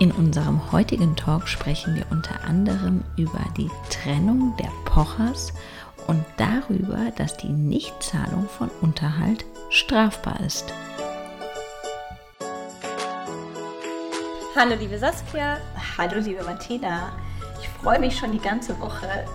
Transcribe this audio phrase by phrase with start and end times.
[0.00, 5.52] In unserem heutigen Talk sprechen wir unter anderem über die Trennung der Pochers
[6.06, 10.72] und darüber, dass die Nichtzahlung von Unterhalt strafbar ist.
[14.54, 15.56] Hallo liebe Saskia.
[15.96, 17.10] Hallo liebe Martina.
[17.60, 19.26] Ich freue mich schon die ganze Woche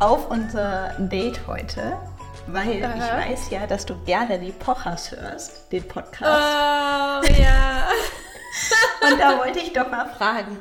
[0.00, 1.96] auf unser Date heute,
[2.46, 2.94] weil Aha.
[2.94, 7.24] ich weiß ja, dass du gerne die Pochers hörst, den Podcast.
[7.26, 7.89] Oh ja.
[9.00, 10.58] Und da wollte ich doch mal fragen,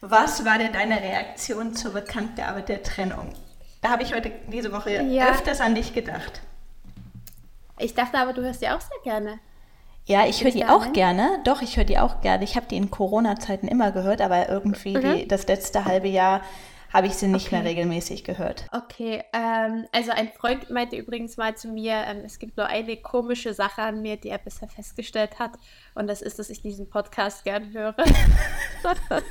[0.00, 3.34] was war denn deine Reaktion zur Bekanntgabe der Trennung?
[3.82, 5.30] Da habe ich heute diese Woche ja.
[5.30, 6.40] öfters an dich gedacht.
[7.78, 9.38] Ich dachte aber, du hörst die auch sehr gerne.
[10.06, 11.40] Ja, ich höre die auch gerne.
[11.44, 12.44] Doch, ich höre die auch gerne.
[12.44, 15.14] Ich habe die in Corona-Zeiten immer gehört, aber irgendwie mhm.
[15.14, 16.40] die, das letzte halbe Jahr
[16.92, 17.56] habe ich sie nicht okay.
[17.56, 18.66] mehr regelmäßig gehört.
[18.72, 22.96] Okay, ähm, also ein Freund meinte übrigens mal zu mir, ähm, es gibt nur eine
[22.96, 25.52] komische Sache an mir, die er bisher festgestellt hat.
[25.94, 27.94] Und das ist, dass ich diesen Podcast gern höre.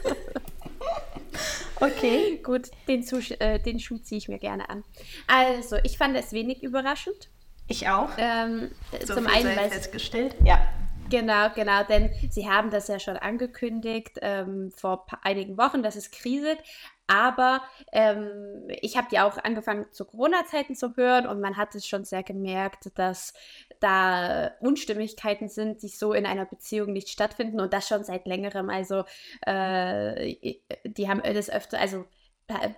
[1.82, 2.40] okay.
[2.43, 3.05] Gut, den,
[3.40, 4.84] äh, den Schuh ziehe ich mir gerne an.
[5.27, 7.29] Also, ich fand es wenig überraschend.
[7.68, 8.10] Ich auch.
[8.18, 8.71] Ähm,
[9.05, 10.35] so zum einen, weil festgestellt.
[10.44, 10.68] Ja.
[11.10, 16.12] Genau, genau, denn sie haben das ja schon angekündigt ähm, vor einigen Wochen, dass es
[16.12, 16.60] kriselt.
[17.07, 21.88] Aber ähm, ich habe die auch angefangen zu Corona-Zeiten zu hören und man hat es
[21.88, 23.34] schon sehr gemerkt, dass
[23.79, 28.70] da Unstimmigkeiten sind, die so in einer Beziehung nicht stattfinden und das schon seit längerem.
[28.70, 29.05] Also
[29.41, 30.35] äh,
[30.84, 32.05] die haben das öfter, also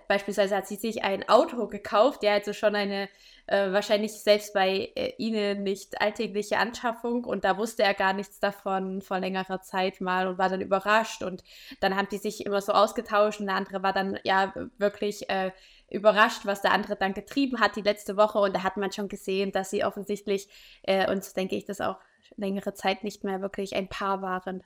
[0.08, 3.08] beispielsweise hat sie sich ein Auto gekauft, der also schon eine
[3.46, 8.38] äh, wahrscheinlich selbst bei äh, ihnen nicht alltägliche Anschaffung und da wusste er gar nichts
[8.38, 11.42] davon vor längerer Zeit mal und war dann überrascht und
[11.80, 15.50] dann haben die sich immer so ausgetauscht und der andere war dann ja wirklich äh,
[15.90, 19.08] überrascht, was der andere dann getrieben hat die letzte Woche und da hat man schon
[19.08, 20.48] gesehen, dass sie offensichtlich
[20.82, 21.96] äh, und so denke ich, das auch
[22.36, 24.62] längere Zeit nicht mehr wirklich ein Paar waren.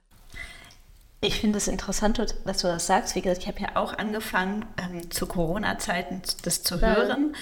[1.27, 3.17] Ich finde es interessant, dass du das sagst.
[3.17, 7.35] Wie gesagt, ich habe ja auch angefangen, ähm, zu Corona-Zeiten das zu hören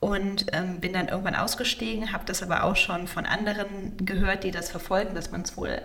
[0.00, 4.50] und ähm, bin dann irgendwann ausgestiegen, habe das aber auch schon von anderen gehört, die
[4.50, 5.80] das verfolgen, dass man es wohl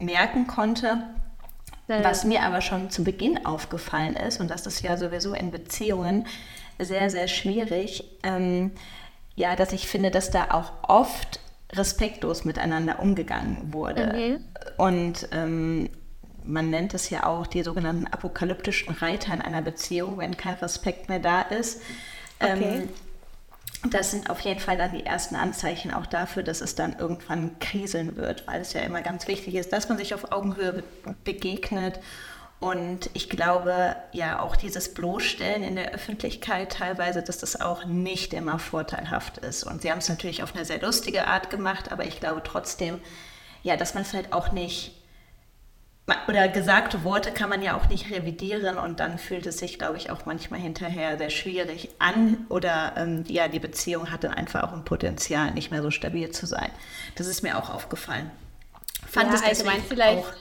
[0.00, 0.98] merken konnte.
[1.88, 2.04] Ja.
[2.04, 6.26] Was mir aber schon zu Beginn aufgefallen ist, und das ist ja sowieso in Beziehungen
[6.78, 8.70] sehr, sehr schwierig, ähm,
[9.34, 11.40] ja, dass ich finde, dass da auch oft
[11.72, 14.12] respektlos miteinander umgegangen wurde.
[14.12, 14.44] Mhm.
[14.76, 15.88] Und ähm,
[16.44, 21.08] man nennt es ja auch die sogenannten apokalyptischen Reiter in einer Beziehung, wenn kein Respekt
[21.08, 21.80] mehr da ist.
[22.40, 22.82] Okay.
[22.82, 22.88] Ähm,
[23.90, 27.58] das sind auf jeden Fall dann die ersten Anzeichen auch dafür, dass es dann irgendwann
[27.58, 30.84] kriseln wird, weil es ja immer ganz wichtig ist, dass man sich auf Augenhöhe
[31.24, 31.98] begegnet.
[32.60, 38.34] Und ich glaube, ja, auch dieses Bloßstellen in der Öffentlichkeit teilweise, dass das auch nicht
[38.34, 39.64] immer vorteilhaft ist.
[39.64, 43.00] Und sie haben es natürlich auf eine sehr lustige Art gemacht, aber ich glaube trotzdem,
[43.64, 44.94] ja, dass man vielleicht auch nicht
[46.28, 49.96] oder gesagte Worte kann man ja auch nicht revidieren und dann fühlt es sich, glaube
[49.96, 54.72] ich, auch manchmal hinterher sehr schwierig an oder ähm, ja, die Beziehung hatte einfach auch
[54.72, 56.70] ein Potenzial, nicht mehr so stabil zu sein.
[57.14, 58.30] Das ist mir auch aufgefallen.
[59.06, 60.24] Fand ja, es allgemein vielleicht.
[60.24, 60.32] Auch,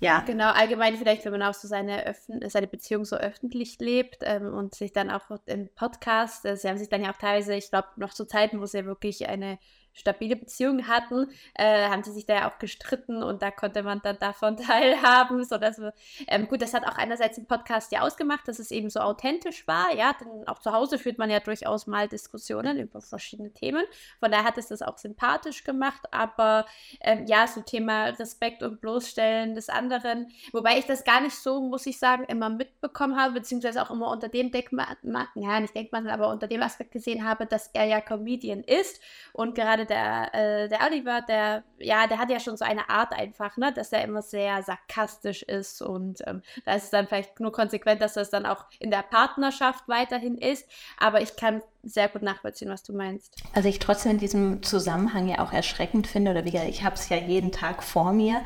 [0.00, 0.20] ja.
[0.26, 2.14] Genau, allgemein vielleicht, wenn man auch so seine,
[2.48, 6.76] seine Beziehung so öffentlich lebt ähm, und sich dann auch im Podcast, äh, sie haben
[6.76, 9.58] sich dann ja auch teilweise, ich glaube, noch zu Zeiten, wo sie wirklich eine
[9.92, 14.00] stabile Beziehung hatten, äh, haben sie sich da ja auch gestritten und da konnte man
[14.02, 15.92] dann davon teilhaben, sodass wir,
[16.28, 19.66] ähm, gut, das hat auch einerseits im Podcast ja ausgemacht, dass es eben so authentisch
[19.66, 23.84] war, ja, denn auch zu Hause führt man ja durchaus mal Diskussionen über verschiedene Themen,
[24.20, 26.66] von daher hat es das auch sympathisch gemacht, aber
[27.00, 31.60] ähm, ja, so Thema Respekt und Bloßstellen des anderen, wobei ich das gar nicht so,
[31.60, 34.86] muss ich sagen, immer mitbekommen habe, beziehungsweise auch immer unter dem Denkmal,
[35.34, 39.00] ja, nicht Denkmal, aber unter dem Aspekt gesehen habe, dass er ja Comedian ist
[39.32, 42.88] und gerade gerade der, äh, der Oliver, der, ja, der hat ja schon so eine
[42.88, 47.06] Art einfach, ne, dass er immer sehr sarkastisch ist und ähm, da ist es dann
[47.06, 51.62] vielleicht nur konsequent, dass das dann auch in der Partnerschaft weiterhin ist, aber ich kann
[51.82, 53.36] sehr gut nachvollziehen, was du meinst.
[53.54, 56.94] Also ich trotzdem in diesem Zusammenhang ja auch erschreckend finde, oder wie gesagt, ich habe
[56.94, 58.42] es ja jeden Tag vor mir,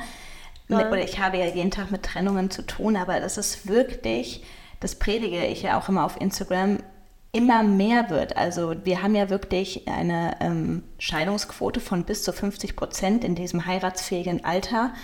[0.68, 0.88] ja.
[0.88, 4.44] oder ich habe ja jeden Tag mit Trennungen zu tun, aber das ist wirklich,
[4.80, 6.78] das predige ich ja auch immer auf Instagram,
[7.36, 8.36] immer mehr wird.
[8.36, 13.66] Also wir haben ja wirklich eine ähm, Scheidungsquote von bis zu 50 Prozent in diesem
[13.66, 14.94] heiratsfähigen Alter,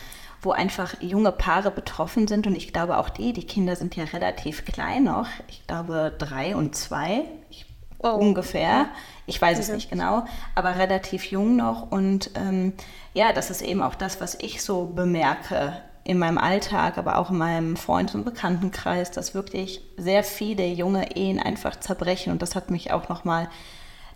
[0.40, 2.46] wo einfach junge Paare betroffen sind.
[2.46, 5.28] Und ich glaube auch die, die Kinder sind ja relativ klein noch.
[5.48, 7.66] Ich glaube drei und zwei ich,
[7.98, 8.08] oh.
[8.08, 8.86] ungefähr.
[9.26, 10.24] Ich weiß es nicht genau,
[10.54, 11.90] aber relativ jung noch.
[11.92, 12.72] Und ähm,
[13.12, 17.30] ja, das ist eben auch das, was ich so bemerke in meinem Alltag, aber auch
[17.30, 22.32] in meinem Freundes- und Bekanntenkreis, dass wirklich sehr viele junge Ehen einfach zerbrechen.
[22.32, 23.48] Und das hat mich auch nochmal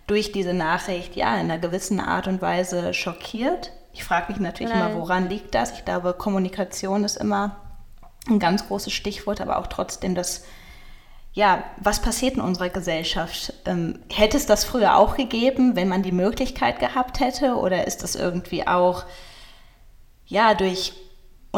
[0.05, 3.71] durch diese Nachricht ja in einer gewissen Art und Weise schockiert.
[3.93, 4.91] Ich frage mich natürlich Nein.
[4.91, 5.71] immer, woran liegt das?
[5.73, 7.57] Ich glaube, Kommunikation ist immer
[8.27, 10.43] ein ganz großes Stichwort, aber auch trotzdem das,
[11.31, 13.53] ja, was passiert in unserer Gesellschaft?
[13.65, 17.55] Ähm, hätte es das früher auch gegeben, wenn man die Möglichkeit gehabt hätte?
[17.55, 19.05] Oder ist das irgendwie auch,
[20.25, 20.93] ja, durch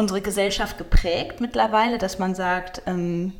[0.00, 3.34] unsere Gesellschaft geprägt mittlerweile, dass man sagt, ähm,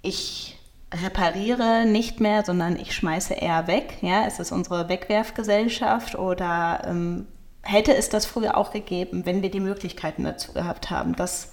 [0.00, 0.58] ich
[0.90, 3.98] repariere nicht mehr, sondern ich schmeiße eher weg.
[4.00, 7.26] Ja, ist es unsere Wegwerfgesellschaft oder ähm,
[7.62, 11.14] hätte es das früher auch gegeben, wenn wir die Möglichkeiten dazu gehabt haben?
[11.14, 11.52] Das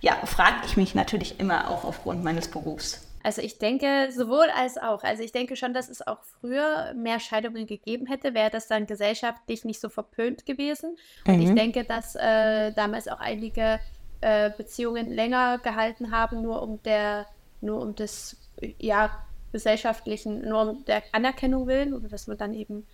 [0.00, 3.07] ja, frage ich mich natürlich immer auch aufgrund meines Berufs.
[3.28, 5.02] Also ich denke sowohl als auch.
[5.02, 8.86] Also ich denke schon, dass es auch früher mehr Scheidungen gegeben hätte, wäre das dann
[8.86, 10.96] gesellschaftlich nicht so verpönt gewesen.
[11.26, 11.56] Und ich mhm.
[11.56, 13.80] denke, dass äh, damals auch einige
[14.22, 17.26] äh, Beziehungen länger gehalten haben, nur um der,
[17.60, 18.38] nur um des
[18.78, 19.10] ja,
[19.52, 22.86] gesellschaftlichen, nur um der Anerkennung willen oder dass man dann eben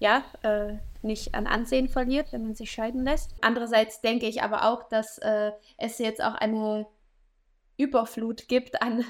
[0.00, 3.34] ja, äh, nicht an Ansehen verliert, wenn man sich scheiden lässt.
[3.40, 6.86] Andererseits denke ich aber auch, dass äh, es jetzt auch eine
[7.78, 9.04] Überflut gibt an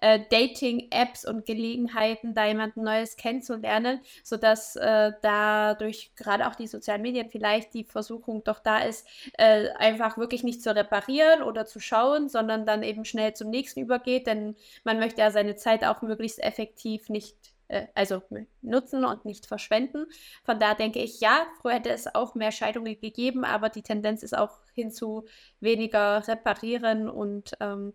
[0.00, 7.02] äh, Dating-Apps und Gelegenheiten, da jemanden Neues kennenzulernen, sodass äh, dadurch gerade auch die sozialen
[7.02, 9.06] Medien vielleicht die Versuchung doch da ist,
[9.38, 13.80] äh, einfach wirklich nicht zu reparieren oder zu schauen, sondern dann eben schnell zum nächsten
[13.80, 17.36] übergeht, denn man möchte ja seine Zeit auch möglichst effektiv nicht
[17.70, 18.22] äh, also
[18.62, 20.06] nutzen und nicht verschwenden.
[20.44, 24.22] Von da denke ich, ja, früher hätte es auch mehr Scheidungen gegeben, aber die Tendenz
[24.22, 25.26] ist auch hin zu
[25.60, 27.94] weniger reparieren und ähm,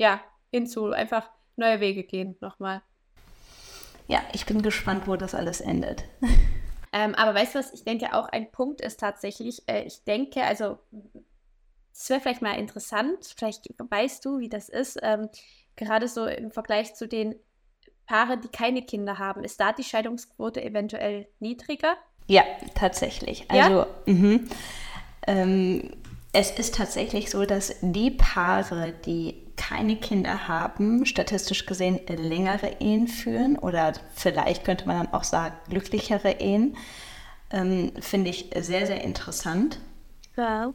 [0.00, 0.20] ja,
[0.50, 2.80] hinzu einfach neue Wege gehen nochmal.
[4.08, 6.04] Ja, ich bin gespannt, wo das alles endet.
[6.92, 10.42] Ähm, aber weißt du was, ich denke auch ein Punkt ist tatsächlich, äh, ich denke,
[10.42, 10.76] also
[11.94, 15.28] es wäre vielleicht mal interessant, vielleicht weißt du, wie das ist, ähm,
[15.76, 17.36] gerade so im Vergleich zu den
[18.06, 21.94] Paaren, die keine Kinder haben, ist da die Scheidungsquote eventuell niedriger?
[22.26, 22.42] Ja,
[22.74, 23.48] tatsächlich.
[23.48, 23.86] Also, ja?
[24.06, 24.48] Mhm.
[25.28, 25.90] Ähm,
[26.32, 33.08] es ist tatsächlich so, dass die Paare, die keine Kinder haben, statistisch gesehen längere Ehen
[33.08, 36.78] führen oder vielleicht könnte man dann auch sagen glücklichere Ehen,
[37.50, 39.78] ähm, finde ich sehr, sehr interessant.
[40.34, 40.72] Ja.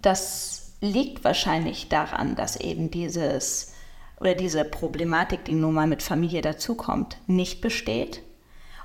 [0.00, 3.74] Das liegt wahrscheinlich daran, dass eben dieses
[4.20, 8.22] oder diese Problematik, die nun mal mit Familie dazukommt, nicht besteht.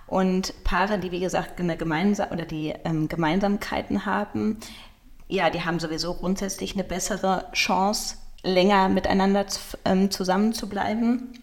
[0.08, 4.58] Und Paare, die wie gesagt eine Gemeinsam oder die ähm, Gemeinsamkeiten haben,
[5.28, 9.46] ja, die haben sowieso grundsätzlich eine bessere Chance, länger miteinander
[9.86, 11.34] ähm, zusammen zu bleiben.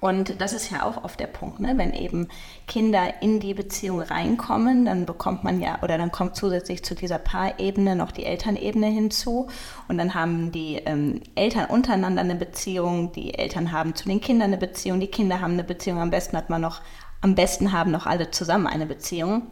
[0.00, 1.74] Und das ist ja auch oft der Punkt, ne?
[1.76, 2.28] wenn eben
[2.66, 7.18] Kinder in die Beziehung reinkommen, dann bekommt man ja, oder dann kommt zusätzlich zu dieser
[7.18, 9.48] Paarebene noch die Elternebene hinzu.
[9.88, 14.48] Und dann haben die ähm, Eltern untereinander eine Beziehung, die Eltern haben zu den Kindern
[14.48, 16.80] eine Beziehung, die Kinder haben eine Beziehung, am besten hat man noch,
[17.20, 19.42] am besten haben noch alle zusammen eine Beziehung.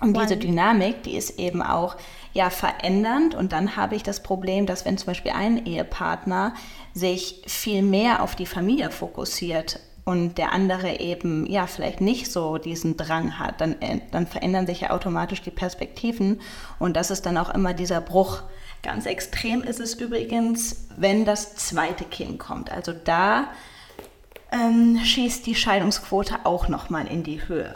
[0.00, 1.96] Und diese Dynamik, die ist eben auch
[2.32, 3.34] ja verändernd.
[3.34, 6.54] Und dann habe ich das Problem, dass wenn zum Beispiel ein Ehepartner
[6.94, 12.56] sich viel mehr auf die Familie fokussiert und der andere eben ja vielleicht nicht so
[12.58, 16.40] diesen Drang hat, dann, äh, dann verändern sich ja automatisch die Perspektiven.
[16.78, 18.42] Und das ist dann auch immer dieser Bruch.
[18.82, 22.70] Ganz extrem ist es übrigens, wenn das zweite Kind kommt.
[22.70, 23.48] Also da
[24.52, 27.74] ähm, schießt die Scheidungsquote auch nochmal in die Höhe.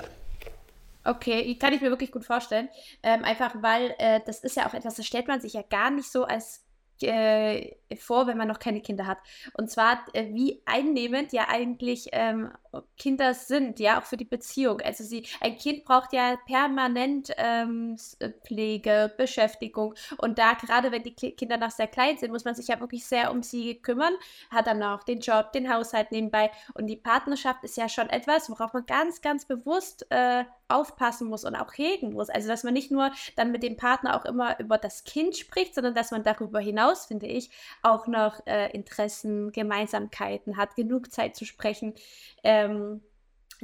[1.05, 2.69] Okay, kann ich mir wirklich gut vorstellen.
[3.03, 5.91] Ähm, einfach weil äh, das ist ja auch etwas, das stellt man sich ja gar
[5.91, 6.65] nicht so als
[7.03, 9.19] äh, vor, wenn man noch keine Kinder hat.
[9.55, 12.51] Und zwar, äh, wie einnehmend ja eigentlich ähm,
[12.97, 14.81] Kinder sind, ja, auch für die Beziehung.
[14.81, 19.95] Also sie, ein Kind braucht ja permanent ähm, äh, Pflege, Beschäftigung.
[20.19, 23.05] Und da, gerade wenn die Kinder noch sehr klein sind, muss man sich ja wirklich
[23.05, 24.15] sehr um sie kümmern.
[24.51, 26.51] Hat dann auch den Job, den Haushalt nebenbei.
[26.75, 31.45] Und die Partnerschaft ist ja schon etwas, worauf man ganz, ganz bewusst äh, aufpassen muss
[31.45, 32.31] und auch hegen muss.
[32.31, 35.75] Also, dass man nicht nur dann mit dem Partner auch immer über das Kind spricht,
[35.75, 37.51] sondern dass man darüber hinaus, finde ich,
[37.83, 41.95] auch noch äh, Interessen, Gemeinsamkeiten hat, genug Zeit zu sprechen.
[42.43, 43.03] Ähm,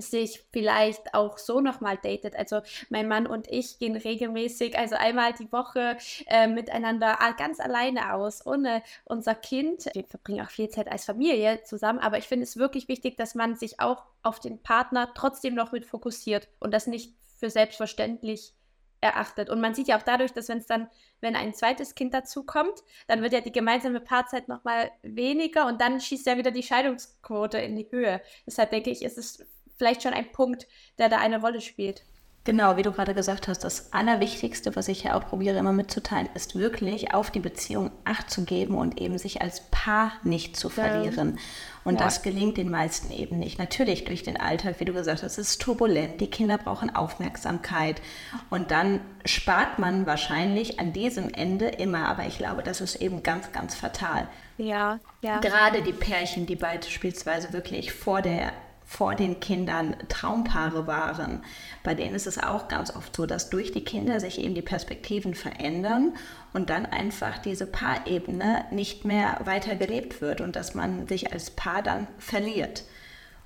[0.00, 2.36] sich vielleicht auch so nochmal datet.
[2.36, 8.14] Also mein Mann und ich gehen regelmäßig, also einmal die Woche äh, miteinander ganz alleine
[8.14, 9.86] aus, ohne unser Kind.
[9.94, 13.34] Wir verbringen auch viel Zeit als Familie zusammen, aber ich finde es wirklich wichtig, dass
[13.34, 18.54] man sich auch auf den Partner trotzdem noch mit fokussiert und das nicht für selbstverständlich
[19.00, 19.48] erachtet.
[19.50, 20.88] Und man sieht ja auch dadurch, dass wenn es dann,
[21.20, 26.00] wenn ein zweites Kind dazukommt, dann wird ja die gemeinsame Paarzeit nochmal weniger und dann
[26.00, 28.20] schießt ja wieder die Scheidungsquote in die Höhe.
[28.46, 29.46] Deshalb denke ich, ist es
[29.78, 30.66] vielleicht schon ein Punkt,
[30.98, 32.02] der da eine Rolle spielt.
[32.48, 36.30] Genau, wie du gerade gesagt hast, das Allerwichtigste, was ich ja auch probiere immer mitzuteilen,
[36.32, 40.70] ist wirklich auf die Beziehung Acht zu geben und eben sich als Paar nicht zu
[40.70, 41.34] verlieren.
[41.34, 41.42] Ja.
[41.84, 42.06] Und ja.
[42.06, 43.58] das gelingt den meisten eben nicht.
[43.58, 48.00] Natürlich durch den Alltag, wie du gesagt hast, es ist turbulent, die Kinder brauchen Aufmerksamkeit
[48.48, 53.22] und dann spart man wahrscheinlich an diesem Ende immer, aber ich glaube, das ist eben
[53.22, 54.26] ganz, ganz fatal.
[54.56, 55.38] Ja, ja.
[55.40, 58.52] Gerade die Pärchen, die beispielsweise wirklich vor der
[58.88, 61.42] vor den Kindern Traumpaare waren,
[61.84, 64.62] bei denen ist es auch ganz oft so, dass durch die Kinder sich eben die
[64.62, 66.14] Perspektiven verändern
[66.54, 71.50] und dann einfach diese Paarebene nicht mehr weiter gelebt wird und dass man sich als
[71.50, 72.84] Paar dann verliert.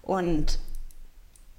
[0.01, 0.61] Und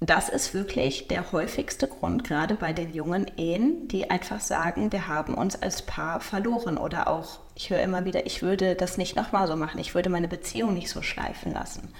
[0.00, 5.08] das ist wirklich der häufigste Grund, gerade bei den jungen Ehen, die einfach sagen, wir
[5.08, 6.78] haben uns als Paar verloren.
[6.78, 10.08] Oder auch, ich höre immer wieder, ich würde das nicht nochmal so machen, ich würde
[10.08, 11.92] meine Beziehung nicht so schleifen lassen.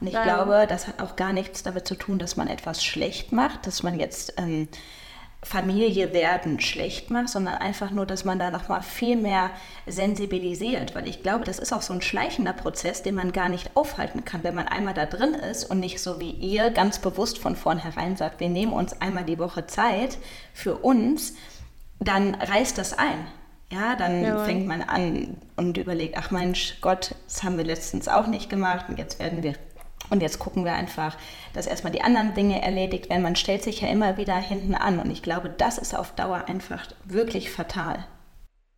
[0.00, 0.22] Und ich ja.
[0.22, 3.82] glaube, das hat auch gar nichts damit zu tun, dass man etwas schlecht macht, dass
[3.82, 4.68] man jetzt ähm,
[5.42, 9.50] Familie werden schlecht macht, sondern einfach nur, dass man da nochmal viel mehr
[9.86, 10.94] sensibilisiert.
[10.94, 14.24] Weil ich glaube, das ist auch so ein schleichender Prozess, den man gar nicht aufhalten
[14.24, 17.56] kann, wenn man einmal da drin ist und nicht so wie ihr ganz bewusst von
[17.56, 20.18] vornherein sagt, wir nehmen uns einmal die Woche Zeit
[20.52, 21.34] für uns,
[21.98, 23.26] dann reißt das ein.
[23.72, 24.44] Ja, dann ja.
[24.44, 28.86] fängt man an und überlegt, ach Mensch, Gott, das haben wir letztens auch nicht gemacht
[28.88, 29.54] und jetzt werden wir
[30.10, 31.16] und jetzt gucken wir einfach,
[31.54, 33.22] dass erstmal die anderen Dinge erledigt werden.
[33.22, 34.98] Man stellt sich ja immer wieder hinten an.
[34.98, 38.04] Und ich glaube, das ist auf Dauer einfach wirklich fatal.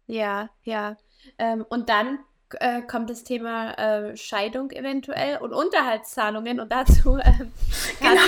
[0.07, 0.97] Ja, ja.
[1.39, 2.19] Ähm, und dann
[2.61, 6.61] äh, kommt das Thema äh, Scheidung eventuell und Unterhaltszahlungen.
[6.61, 7.33] Und dazu, äh,
[8.01, 8.21] genau.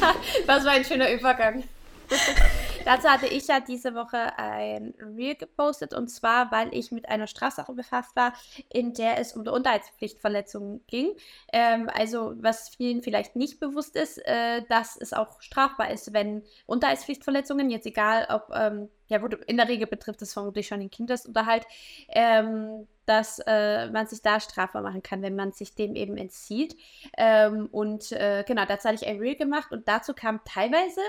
[0.46, 1.62] was war ein schöner Übergang.
[2.84, 7.26] Dazu hatte ich ja diese Woche ein Reel gepostet und zwar, weil ich mit einer
[7.26, 8.32] Strafsache befasst war,
[8.72, 11.12] in der es um die Unterhaltspflichtverletzungen ging.
[11.52, 16.42] Ähm, also, was vielen vielleicht nicht bewusst ist, äh, dass es auch strafbar ist, wenn
[16.66, 20.90] Unterhaltspflichtverletzungen, jetzt egal ob, ähm, ja gut, in der Regel betrifft es vermutlich schon den
[20.90, 21.66] Kindesunterhalt,
[22.08, 26.76] ähm, dass äh, man sich da strafbar machen kann, wenn man sich dem eben entzieht.
[27.18, 31.00] Ähm, und äh, genau, dazu hatte ich ein Reel gemacht und dazu kam teilweise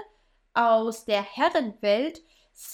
[0.53, 2.21] aus der Herrenwelt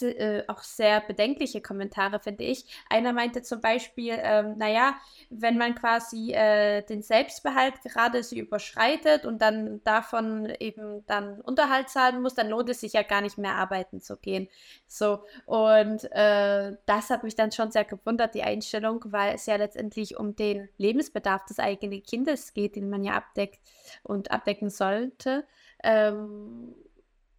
[0.02, 2.64] äh, auch sehr bedenkliche Kommentare, finde ich.
[2.90, 4.96] Einer meinte zum Beispiel, ähm, naja,
[5.30, 11.88] wenn man quasi äh, den Selbstbehalt gerade so überschreitet und dann davon eben dann Unterhalt
[11.88, 14.48] zahlen muss, dann lohnt es sich ja gar nicht mehr arbeiten zu gehen.
[14.86, 19.56] So, und äh, das hat mich dann schon sehr gewundert, die Einstellung, weil es ja
[19.56, 23.60] letztendlich um den Lebensbedarf des eigenen Kindes geht, den man ja abdeckt
[24.02, 25.46] und abdecken sollte.
[25.82, 26.74] Ähm,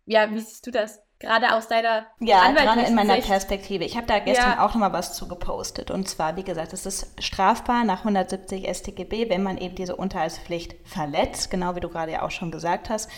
[0.10, 1.04] ja, wie siehst du das?
[1.20, 3.28] Gerade aus deiner Ja, gerade in meiner Sicht.
[3.28, 3.84] Perspektive.
[3.84, 4.66] Ich habe da gestern ja.
[4.66, 5.92] auch nochmal was zu gepostet.
[5.92, 10.76] Und zwar, wie gesagt, es ist strafbar nach 170 StGB, wenn man eben diese Unterhaltspflicht
[10.84, 13.10] verletzt, genau wie du gerade ja auch schon gesagt hast.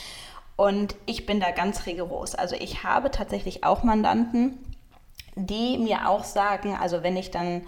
[0.58, 2.36] Und ich bin da ganz rigoros.
[2.36, 4.58] Also ich habe tatsächlich auch Mandanten,
[5.36, 7.62] die mir auch sagen, also wenn ich dann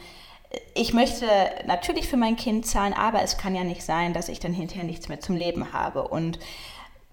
[0.75, 1.25] ich möchte
[1.65, 4.83] natürlich für mein Kind zahlen, aber es kann ja nicht sein, dass ich dann hinterher
[4.83, 6.07] nichts mehr zum Leben habe.
[6.07, 6.37] Und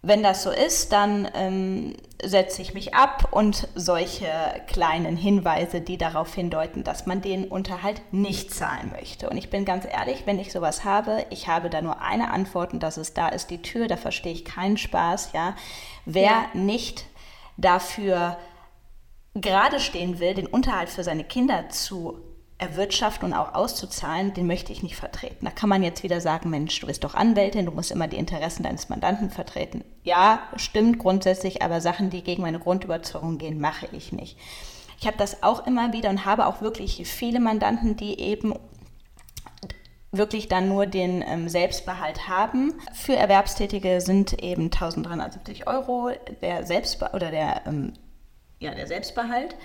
[0.02, 4.28] wenn das so ist, dann ähm, setze ich mich ab und solche
[4.66, 9.28] kleinen Hinweise, die darauf hindeuten, dass man den Unterhalt nicht zahlen möchte.
[9.28, 12.72] Und ich bin ganz ehrlich, wenn ich sowas habe, ich habe da nur eine Antwort
[12.72, 15.54] und das ist, da ist die Tür, da verstehe ich keinen Spaß, ja.
[16.06, 16.46] Wer ja.
[16.54, 17.04] nicht
[17.58, 18.38] dafür
[19.34, 22.20] gerade stehen will, den Unterhalt für seine Kinder zu
[22.60, 25.44] erwirtschaften und auch auszuzahlen, den möchte ich nicht vertreten.
[25.44, 28.18] Da kann man jetzt wieder sagen, Mensch, du bist doch Anwältin, du musst immer die
[28.18, 29.82] Interessen deines Mandanten vertreten.
[30.02, 34.36] Ja, stimmt grundsätzlich, aber Sachen, die gegen meine Grundüberzeugung gehen, mache ich nicht.
[35.00, 38.54] Ich habe das auch immer wieder und habe auch wirklich viele Mandanten, die eben
[40.12, 42.74] wirklich dann nur den ähm, Selbstbehalt haben.
[42.92, 46.10] Für Erwerbstätige sind eben 1370 Euro
[46.42, 47.94] der Selbstbe oder der, ähm,
[48.58, 49.56] ja, der Selbstbehalt.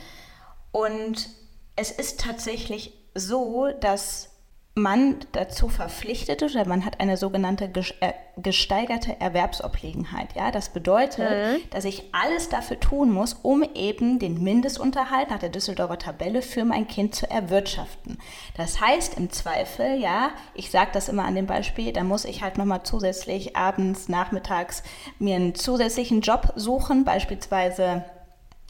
[0.72, 1.30] Und
[1.75, 4.36] es ist tatsächlich so, dass
[4.77, 10.36] man dazu verpflichtet ist oder man hat eine sogenannte äh, gesteigerte Erwerbsobliegenheit.
[10.36, 11.70] Ja, das bedeutet, mhm.
[11.70, 16.65] dass ich alles dafür tun muss, um eben den Mindestunterhalt nach der Düsseldorfer Tabelle für
[16.65, 18.17] mein Kind zu erwirtschaften.
[18.58, 22.44] Das heißt im Zweifel, ja, ich sage das immer an dem Beispiel, da muss ich
[22.44, 24.84] halt nochmal zusätzlich abends, nachmittags
[25.20, 28.03] mir einen zusätzlichen Job suchen, beispielsweise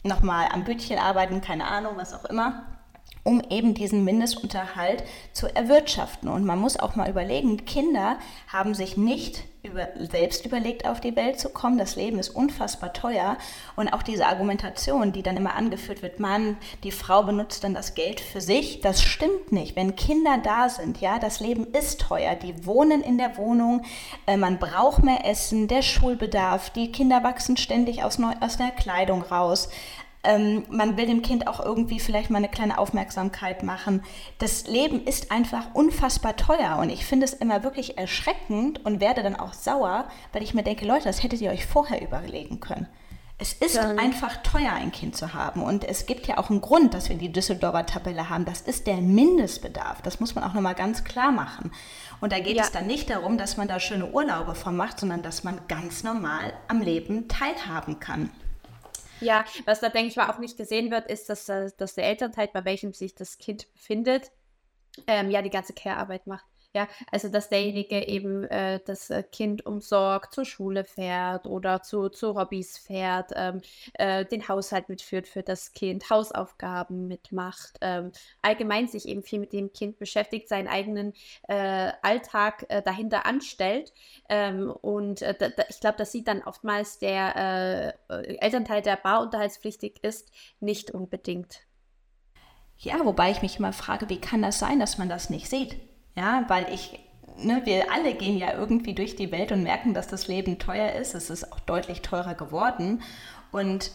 [0.04, 2.75] nochmal am Bütchen arbeiten, keine Ahnung, was auch immer
[3.26, 5.02] um eben diesen Mindestunterhalt
[5.32, 6.28] zu erwirtschaften.
[6.28, 11.16] Und man muss auch mal überlegen, Kinder haben sich nicht über, selbst überlegt, auf die
[11.16, 11.76] Welt zu kommen.
[11.76, 13.36] Das Leben ist unfassbar teuer.
[13.74, 17.94] Und auch diese Argumentation, die dann immer angeführt wird, Mann, die Frau benutzt dann das
[17.94, 19.74] Geld für sich, das stimmt nicht.
[19.74, 22.36] Wenn Kinder da sind, ja, das Leben ist teuer.
[22.36, 23.82] Die wohnen in der Wohnung,
[24.28, 29.22] äh, man braucht mehr Essen, der Schulbedarf, die Kinder wachsen ständig aus, aus der Kleidung
[29.22, 29.68] raus
[30.26, 34.02] ähm, man will dem Kind auch irgendwie vielleicht mal eine kleine Aufmerksamkeit machen.
[34.38, 39.22] Das Leben ist einfach unfassbar teuer und ich finde es immer wirklich erschreckend und werde
[39.22, 42.88] dann auch sauer, weil ich mir denke, Leute, das hättet ihr euch vorher überlegen können.
[43.38, 43.90] Es ist ja.
[43.96, 45.62] einfach teuer, ein Kind zu haben.
[45.62, 48.46] Und es gibt ja auch einen Grund, dass wir die Düsseldorfer Tabelle haben.
[48.46, 50.00] Das ist der Mindestbedarf.
[50.00, 51.70] Das muss man auch nochmal ganz klar machen.
[52.22, 52.62] Und da geht ja.
[52.62, 56.02] es dann nicht darum, dass man da schöne Urlaube von macht, sondern dass man ganz
[56.02, 58.30] normal am Leben teilhaben kann.
[59.20, 62.04] Ja, was da, denke ich mal, auch nicht gesehen wird, ist, dass, äh, dass der
[62.04, 64.30] Elternteil, bei welchem sich das Kind befindet,
[65.06, 66.44] ähm, ja die ganze Care-Arbeit macht.
[66.76, 72.10] Ja, also dass derjenige eben äh, das äh, Kind umsorgt, zur Schule fährt oder zu,
[72.10, 73.62] zu Hobbys fährt, ähm,
[73.94, 79.54] äh, den Haushalt mitführt für das Kind, Hausaufgaben mitmacht, ähm, allgemein sich eben viel mit
[79.54, 81.14] dem Kind beschäftigt, seinen eigenen
[81.48, 83.94] äh, Alltag äh, dahinter anstellt.
[84.28, 90.04] Ähm, und äh, da, da, ich glaube, das sieht dann oftmals der Elternteil, der barunterhaltspflichtig
[90.04, 90.30] ist,
[90.60, 91.60] nicht unbedingt.
[92.76, 95.95] Ja, wobei ich mich immer frage, wie kann das sein, dass man das nicht sieht?
[96.16, 96.98] Ja, weil ich,
[97.38, 100.92] ne, wir alle gehen ja irgendwie durch die Welt und merken, dass das Leben teuer
[100.92, 101.14] ist.
[101.14, 103.02] Es ist auch deutlich teurer geworden.
[103.52, 103.90] Und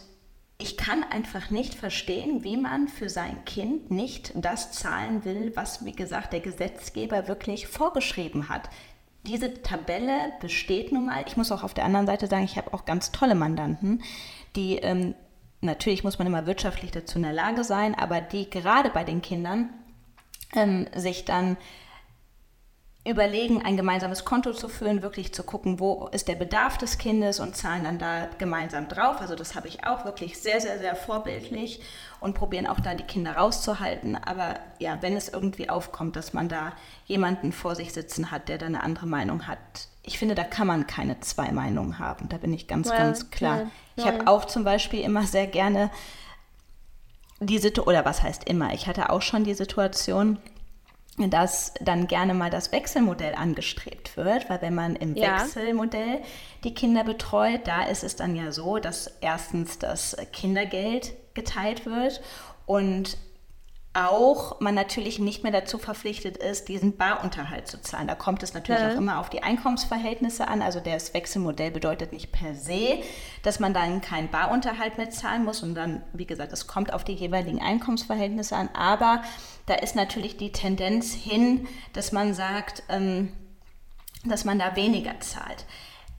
[0.58, 5.84] ich kann einfach nicht verstehen, wie man für sein Kind nicht das zahlen will, was,
[5.84, 8.70] wie gesagt, der Gesetzgeber wirklich vorgeschrieben hat.
[9.26, 11.24] Diese Tabelle besteht nun mal.
[11.26, 14.02] Ich muss auch auf der anderen Seite sagen, ich habe auch ganz tolle Mandanten,
[14.54, 15.14] die ähm,
[15.60, 19.22] natürlich muss man immer wirtschaftlich dazu in der Lage sein, aber die gerade bei den
[19.22, 19.70] Kindern
[20.54, 21.56] ähm, sich dann
[23.04, 27.40] überlegen, ein gemeinsames Konto zu führen, wirklich zu gucken, wo ist der Bedarf des Kindes
[27.40, 29.20] und zahlen dann da gemeinsam drauf.
[29.20, 31.80] Also das habe ich auch wirklich sehr, sehr, sehr vorbildlich
[32.20, 34.16] und probieren auch da die Kinder rauszuhalten.
[34.16, 36.72] Aber ja, wenn es irgendwie aufkommt, dass man da
[37.06, 39.58] jemanden vor sich sitzen hat, der da eine andere Meinung hat,
[40.04, 42.28] ich finde, da kann man keine zwei Meinungen haben.
[42.28, 43.56] Da bin ich ganz, well, ganz klar.
[43.56, 45.90] Yeah, ich habe auch zum Beispiel immer sehr gerne
[47.40, 50.38] die Situation, oder was heißt immer, ich hatte auch schon die Situation,
[51.18, 55.40] dass dann gerne mal das Wechselmodell angestrebt wird, weil wenn man im ja.
[55.40, 56.22] Wechselmodell
[56.64, 62.22] die Kinder betreut, da ist es dann ja so, dass erstens das Kindergeld geteilt wird
[62.66, 63.18] und
[63.94, 68.08] auch man natürlich nicht mehr dazu verpflichtet ist, diesen Barunterhalt zu zahlen.
[68.08, 68.92] Da kommt es natürlich ja.
[68.92, 70.62] auch immer auf die Einkommensverhältnisse an.
[70.62, 73.02] Also das Wechselmodell bedeutet nicht per se,
[73.42, 75.62] dass man dann keinen Barunterhalt mehr zahlen muss.
[75.62, 78.70] Und dann, wie gesagt, es kommt auf die jeweiligen Einkommensverhältnisse an.
[78.72, 79.22] Aber
[79.66, 83.32] da ist natürlich die Tendenz hin, dass man sagt, ähm,
[84.24, 85.66] dass man da weniger zahlt.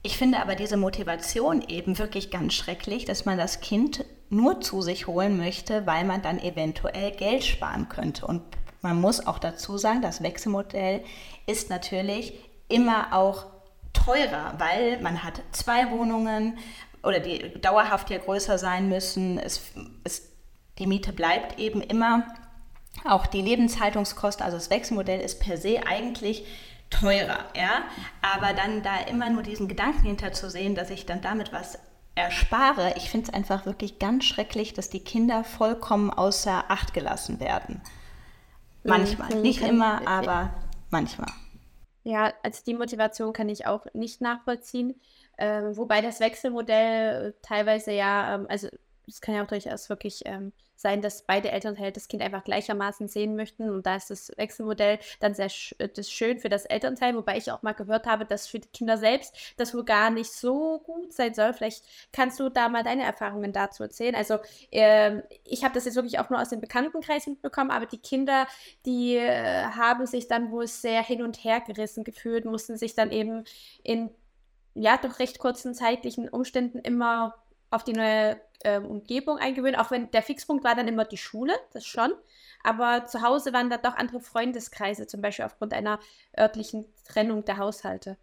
[0.04, 4.82] Ich finde aber diese Motivation eben wirklich ganz schrecklich, dass man das Kind nur zu
[4.82, 8.26] sich holen möchte, weil man dann eventuell Geld sparen könnte.
[8.26, 8.42] Und
[8.82, 11.04] man muss auch dazu sagen, das Wechselmodell
[11.46, 12.34] ist natürlich
[12.68, 13.46] immer auch
[13.94, 16.58] teurer, weil man hat zwei Wohnungen
[17.04, 19.38] oder die dauerhaft ja größer sein müssen.
[19.38, 19.62] Es,
[20.04, 20.30] es,
[20.80, 22.24] die Miete bleibt eben immer.
[23.06, 26.46] Auch die Lebenshaltungskosten, also das Wechselmodell ist per se eigentlich
[26.90, 27.84] teurer, ja.
[28.22, 31.80] Aber dann da immer nur diesen Gedanken hinter zu sehen, dass ich dann damit was
[32.16, 37.40] erspare, ich finde es einfach wirklich ganz schrecklich, dass die Kinder vollkommen außer Acht gelassen
[37.40, 37.82] werden.
[38.84, 39.42] Manchmal, mhm.
[39.42, 40.54] nicht immer, aber
[40.90, 41.32] manchmal.
[42.04, 45.00] Ja, also die Motivation kann ich auch nicht nachvollziehen.
[45.38, 48.68] Ähm, wobei das Wechselmodell teilweise ja, ähm, also
[49.08, 53.08] es kann ja auch durchaus wirklich ähm, sein, dass beide Elternteile das Kind einfach gleichermaßen
[53.08, 53.70] sehen möchten.
[53.70, 57.38] Und da ist das Wechselmodell dann sehr sch äh, das schön für das Elternteil, wobei
[57.38, 60.80] ich auch mal gehört habe, dass für die Kinder selbst das wohl gar nicht so
[60.80, 61.54] gut sein soll.
[61.54, 64.16] Vielleicht kannst du da mal deine Erfahrungen dazu erzählen.
[64.16, 64.38] Also
[64.72, 68.48] äh, ich habe das jetzt wirklich auch nur aus dem Bekanntenkreis mitbekommen, aber die Kinder,
[68.86, 73.12] die äh, haben sich dann wohl sehr hin und her gerissen gefühlt, mussten sich dann
[73.12, 73.46] eben
[73.84, 74.10] in
[74.76, 77.36] ja doch recht kurzen zeitlichen Umständen immer
[77.70, 81.54] auf die neue äh, Umgebung eingewöhnen, auch wenn der Fixpunkt war dann immer die Schule,
[81.74, 82.14] das schon.
[82.64, 86.00] Aber zu Hause waren da doch andere Freundeskreise, zum Beispiel aufgrund einer
[86.38, 88.18] örtlichen Trennung der Haushalte.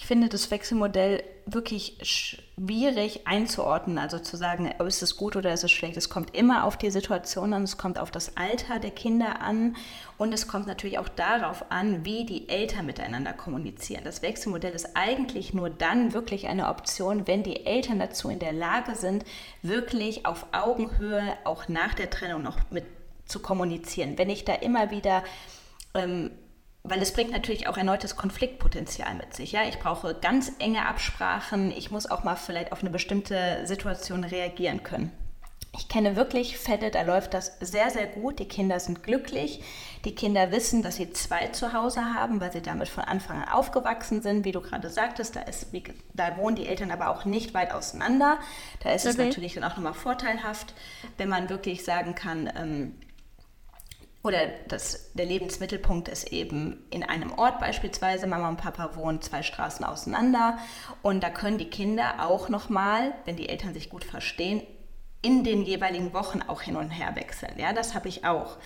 [0.00, 5.52] Ich finde das Wechselmodell wirklich schwierig einzuordnen, also zu sagen, oh, ist es gut oder
[5.52, 5.96] ist es schlecht.
[5.96, 9.74] Es kommt immer auf die Situation an, es kommt auf das Alter der Kinder an
[10.16, 14.04] und es kommt natürlich auch darauf an, wie die Eltern miteinander kommunizieren.
[14.04, 18.52] Das Wechselmodell ist eigentlich nur dann wirklich eine Option, wenn die Eltern dazu in der
[18.52, 19.24] Lage sind,
[19.62, 22.84] wirklich auf Augenhöhe auch nach der Trennung noch mit
[23.26, 24.16] zu kommunizieren.
[24.16, 25.24] Wenn ich da immer wieder
[25.94, 26.30] ähm,
[26.82, 29.52] weil es bringt natürlich auch erneutes Konfliktpotenzial mit sich.
[29.52, 31.70] Ja, ich brauche ganz enge Absprachen.
[31.70, 35.12] Ich muss auch mal vielleicht auf eine bestimmte Situation reagieren können.
[35.76, 38.38] Ich kenne wirklich Fälle, da läuft das sehr, sehr gut.
[38.38, 39.62] Die Kinder sind glücklich.
[40.04, 43.48] Die Kinder wissen, dass sie zwei zu Hause haben, weil sie damit von Anfang an
[43.48, 44.44] aufgewachsen sind.
[44.44, 45.68] Wie du gerade sagtest, da, ist,
[46.14, 48.38] da wohnen die Eltern aber auch nicht weit auseinander.
[48.82, 49.10] Da ist okay.
[49.10, 50.74] es natürlich dann auch nochmal vorteilhaft,
[51.18, 52.94] wenn man wirklich sagen kann, ähm,
[54.22, 59.42] oder das, der Lebensmittelpunkt ist eben in einem Ort beispielsweise, Mama und Papa wohnen zwei
[59.42, 60.58] Straßen auseinander
[61.02, 64.62] und da können die Kinder auch nochmal, wenn die Eltern sich gut verstehen,
[65.22, 67.54] in den jeweiligen Wochen auch hin und her wechseln.
[67.58, 68.56] Ja, das habe ich auch,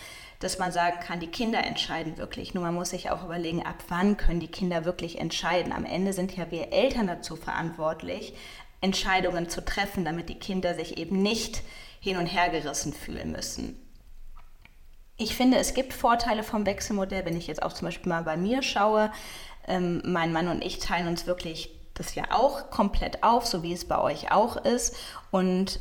[0.40, 2.52] dass man sagen kann, die Kinder entscheiden wirklich.
[2.52, 5.72] Nur man muss sich auch überlegen, ab wann können die Kinder wirklich entscheiden.
[5.72, 8.34] Am Ende sind ja wir Eltern dazu verantwortlich,
[8.80, 11.62] Entscheidungen zu treffen, damit die Kinder sich eben nicht
[12.00, 13.81] hin und her gerissen fühlen müssen.
[15.22, 18.36] Ich finde, es gibt Vorteile vom Wechselmodell, wenn ich jetzt auch zum Beispiel mal bei
[18.36, 19.12] mir schaue.
[19.68, 23.72] Ähm, mein Mann und ich teilen uns wirklich das ja auch komplett auf, so wie
[23.72, 24.96] es bei euch auch ist.
[25.30, 25.78] Und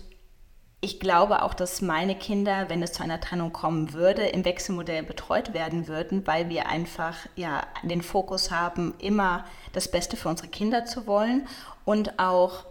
[0.80, 5.02] ich glaube auch, dass meine Kinder, wenn es zu einer Trennung kommen würde, im Wechselmodell
[5.02, 10.50] betreut werden würden, weil wir einfach ja den Fokus haben, immer das Beste für unsere
[10.50, 11.48] Kinder zu wollen
[11.84, 12.66] und auch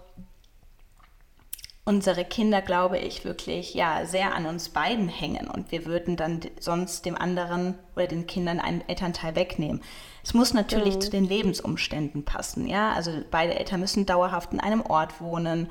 [1.85, 6.41] unsere Kinder, glaube ich, wirklich ja sehr an uns beiden hängen und wir würden dann
[6.61, 9.83] sonst dem anderen oder den Kindern einen Elternteil wegnehmen.
[10.23, 11.01] Es muss natürlich mhm.
[11.01, 12.93] zu den Lebensumständen passen, ja.
[12.93, 15.69] Also beide Eltern müssen dauerhaft in einem Ort wohnen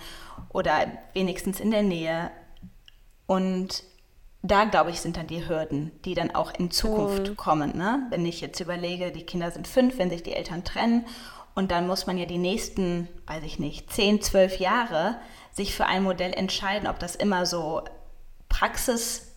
[0.49, 2.31] oder wenigstens in der Nähe.
[3.27, 3.83] Und
[4.41, 7.35] da, glaube ich, sind dann die Hürden, die dann auch in Zukunft mhm.
[7.37, 7.77] kommen.
[7.77, 8.07] Ne?
[8.09, 11.05] Wenn ich jetzt überlege, die Kinder sind fünf, wenn sich die Eltern trennen
[11.55, 15.17] und dann muss man ja die nächsten, weiß ich nicht, zehn, zwölf Jahre
[15.59, 17.83] sich für ein Modell entscheiden, ob das immer so
[18.47, 19.35] Praxis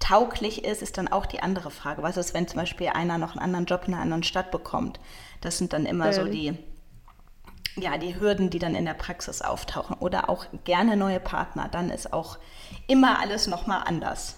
[0.00, 2.02] tauglich ist, ist dann auch die andere Frage.
[2.02, 5.00] Was ist, wenn zum Beispiel einer noch einen anderen Job in einer anderen Stadt bekommt?
[5.40, 6.12] Das sind dann immer ähm.
[6.12, 6.58] so die,
[7.76, 9.96] ja, die Hürden, die dann in der Praxis auftauchen.
[9.96, 11.68] Oder auch gerne neue Partner.
[11.68, 12.38] Dann ist auch
[12.86, 14.36] immer alles nochmal anders.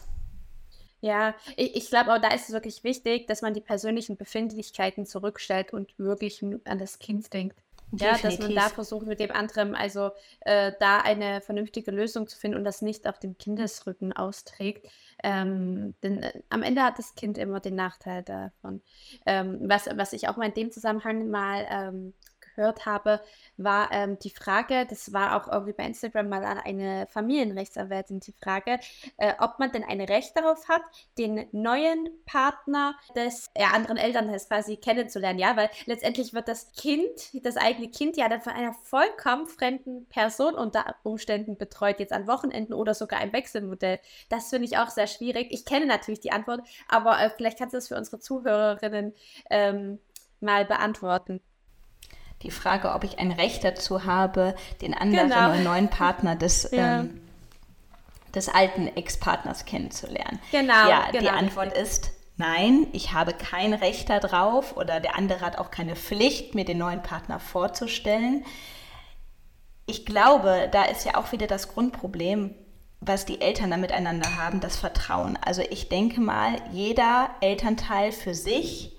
[1.00, 5.04] Ja, ich, ich glaube auch, da ist es wirklich wichtig, dass man die persönlichen Befindlichkeiten
[5.04, 7.58] zurückstellt und wirklich an das Kind denkt.
[7.92, 12.38] Ja, dass man da versucht, mit dem anderen also äh, da eine vernünftige Lösung zu
[12.38, 14.86] finden und das nicht auf dem Kindesrücken austrägt.
[15.22, 18.82] Ähm, denn äh, am Ende hat das Kind immer den Nachteil davon.
[19.26, 22.14] Ähm, was, was ich auch mal in dem Zusammenhang mal ähm,
[22.54, 23.20] gehört habe,
[23.56, 28.32] war ähm, die Frage, das war auch irgendwie bei Instagram mal an eine Familienrechtsanwältin die
[28.32, 28.78] Frage,
[29.16, 30.82] äh, ob man denn ein Recht darauf hat,
[31.18, 35.38] den neuen Partner des ja, anderen Elternteils quasi kennenzulernen.
[35.38, 40.06] Ja, weil letztendlich wird das Kind, das eigene Kind ja dann von einer vollkommen fremden
[40.08, 44.00] Person unter Umständen betreut, jetzt an Wochenenden oder sogar im Wechselmodell.
[44.28, 45.48] Das finde ich auch sehr schwierig.
[45.50, 49.14] Ich kenne natürlich die Antwort, aber äh, vielleicht kannst du das für unsere Zuhörerinnen
[49.50, 49.98] ähm,
[50.40, 51.40] mal beantworten
[52.44, 55.50] die Frage, ob ich ein Recht dazu habe, den anderen genau.
[55.50, 57.00] oder neuen Partner des, ja.
[57.00, 57.20] ähm,
[58.34, 60.38] des alten Ex-Partners kennenzulernen.
[60.52, 60.88] Genau.
[60.88, 65.58] Ja, genau, die Antwort ist nein, ich habe kein Recht darauf oder der andere hat
[65.58, 68.44] auch keine Pflicht, mir den neuen Partner vorzustellen.
[69.86, 72.54] Ich glaube, da ist ja auch wieder das Grundproblem,
[73.00, 75.38] was die Eltern da miteinander haben, das Vertrauen.
[75.44, 78.93] Also ich denke mal, jeder Elternteil für sich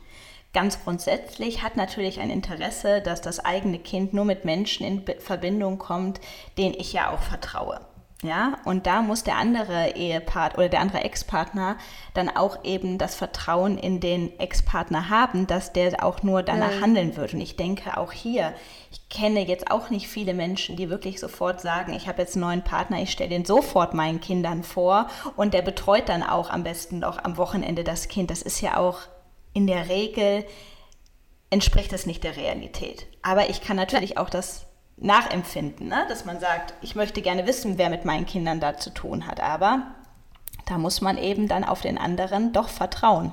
[0.55, 5.77] ganz grundsätzlich hat natürlich ein Interesse, dass das eigene Kind nur mit Menschen in Verbindung
[5.77, 6.19] kommt,
[6.57, 7.81] denen ich ja auch vertraue.
[8.23, 11.77] Ja, und da muss der andere Ehepart oder der andere Ex-Partner
[12.13, 16.81] dann auch eben das Vertrauen in den Ex-Partner haben, dass der auch nur danach ja.
[16.81, 17.33] handeln wird.
[17.33, 18.53] Und ich denke auch hier,
[18.91, 22.45] ich kenne jetzt auch nicht viele Menschen, die wirklich sofort sagen, ich habe jetzt einen
[22.45, 26.63] neuen Partner, ich stelle den sofort meinen Kindern vor und der betreut dann auch am
[26.63, 28.31] besten noch am Wochenende das Kind.
[28.31, 28.99] Das ist ja auch
[29.55, 30.45] in der Regel
[31.49, 33.07] entspricht das nicht der Realität.
[33.23, 36.05] Aber ich kann natürlich auch das nachempfinden, ne?
[36.09, 39.39] dass man sagt, ich möchte gerne wissen, wer mit meinen Kindern da zu tun hat.
[39.39, 39.95] Aber
[40.67, 43.31] da muss man eben dann auf den anderen doch vertrauen.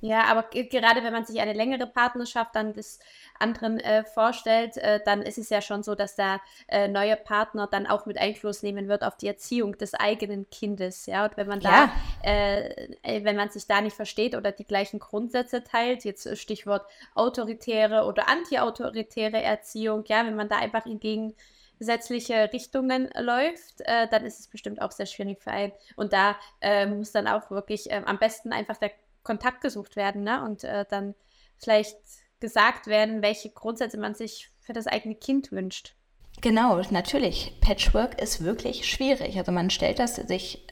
[0.00, 2.98] Ja, aber gerade wenn man sich eine längere Partnerschaft dann des
[3.38, 7.66] anderen äh, vorstellt, äh, dann ist es ja schon so, dass der äh, neue Partner
[7.66, 11.06] dann auch mit Einfluss nehmen wird auf die Erziehung des eigenen Kindes.
[11.06, 11.92] Ja, und wenn man da, ja.
[12.22, 16.86] Äh, äh, wenn man sich da nicht versteht oder die gleichen Grundsätze teilt, jetzt Stichwort
[17.14, 24.24] autoritäre oder antiautoritäre Erziehung, ja, wenn man da einfach in gegensätzliche Richtungen läuft, äh, dann
[24.24, 25.72] ist es bestimmt auch sehr schwierig für einen.
[25.96, 28.92] Und da äh, muss dann auch wirklich äh, am besten einfach der
[29.22, 30.44] Kontakt gesucht werden ne?
[30.44, 31.14] und äh, dann
[31.56, 31.96] vielleicht
[32.44, 35.94] gesagt werden, welche Grundsätze man sich für das eigene Kind wünscht.
[36.42, 37.56] Genau, natürlich.
[37.62, 39.38] Patchwork ist wirklich schwierig.
[39.38, 40.66] Also man stellt das sich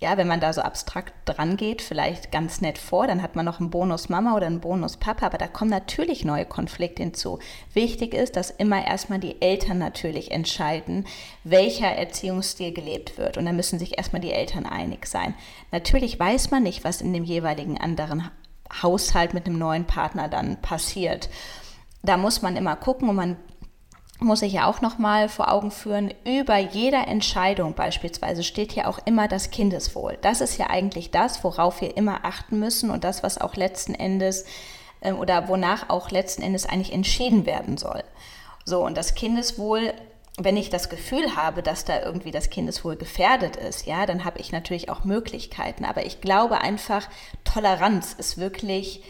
[0.00, 3.44] ja, wenn man da so abstrakt dran geht, vielleicht ganz nett vor, dann hat man
[3.44, 7.40] noch einen Bonus Mama oder einen Bonus Papa, aber da kommen natürlich neue Konflikte hinzu.
[7.74, 11.04] Wichtig ist, dass immer erstmal die Eltern natürlich entscheiden,
[11.42, 13.38] welcher Erziehungsstil gelebt wird.
[13.38, 15.34] Und da müssen sich erstmal die Eltern einig sein.
[15.72, 18.30] Natürlich weiß man nicht, was in dem jeweiligen anderen
[18.82, 21.28] Haushalt mit einem neuen Partner dann passiert.
[22.02, 23.36] Da muss man immer gucken und man
[24.20, 28.86] muss ich ja auch noch mal vor Augen führen, über jeder Entscheidung beispielsweise steht ja
[28.86, 30.18] auch immer das Kindeswohl.
[30.22, 33.94] Das ist ja eigentlich das, worauf wir immer achten müssen und das, was auch letzten
[33.94, 34.44] Endes
[35.00, 38.02] äh, oder wonach auch letzten Endes eigentlich entschieden werden soll.
[38.64, 39.94] So, und das Kindeswohl,
[40.38, 44.38] wenn ich das Gefühl habe, dass da irgendwie das Kindeswohl gefährdet ist, ja, dann habe
[44.38, 45.84] ich natürlich auch Möglichkeiten.
[45.84, 47.08] Aber ich glaube einfach,
[47.44, 49.02] Toleranz ist wirklich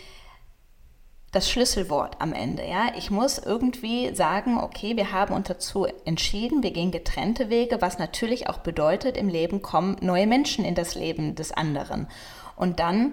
[1.31, 2.67] das Schlüsselwort am Ende.
[2.67, 2.93] Ja?
[2.97, 7.99] Ich muss irgendwie sagen, okay, wir haben uns dazu entschieden, wir gehen getrennte Wege, was
[7.99, 12.09] natürlich auch bedeutet, im Leben kommen neue Menschen in das Leben des anderen.
[12.57, 13.13] Und dann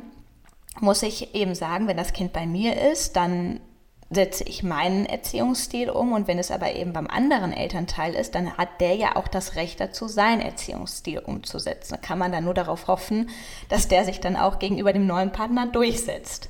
[0.80, 3.60] muss ich eben sagen, wenn das Kind bei mir ist, dann
[4.10, 8.56] setze ich meinen Erziehungsstil um und wenn es aber eben beim anderen Elternteil ist, dann
[8.58, 11.96] hat der ja auch das Recht dazu, seinen Erziehungsstil umzusetzen.
[11.96, 13.30] Da kann man dann nur darauf hoffen,
[13.70, 16.50] dass der sich dann auch gegenüber dem neuen Partner durchsetzt.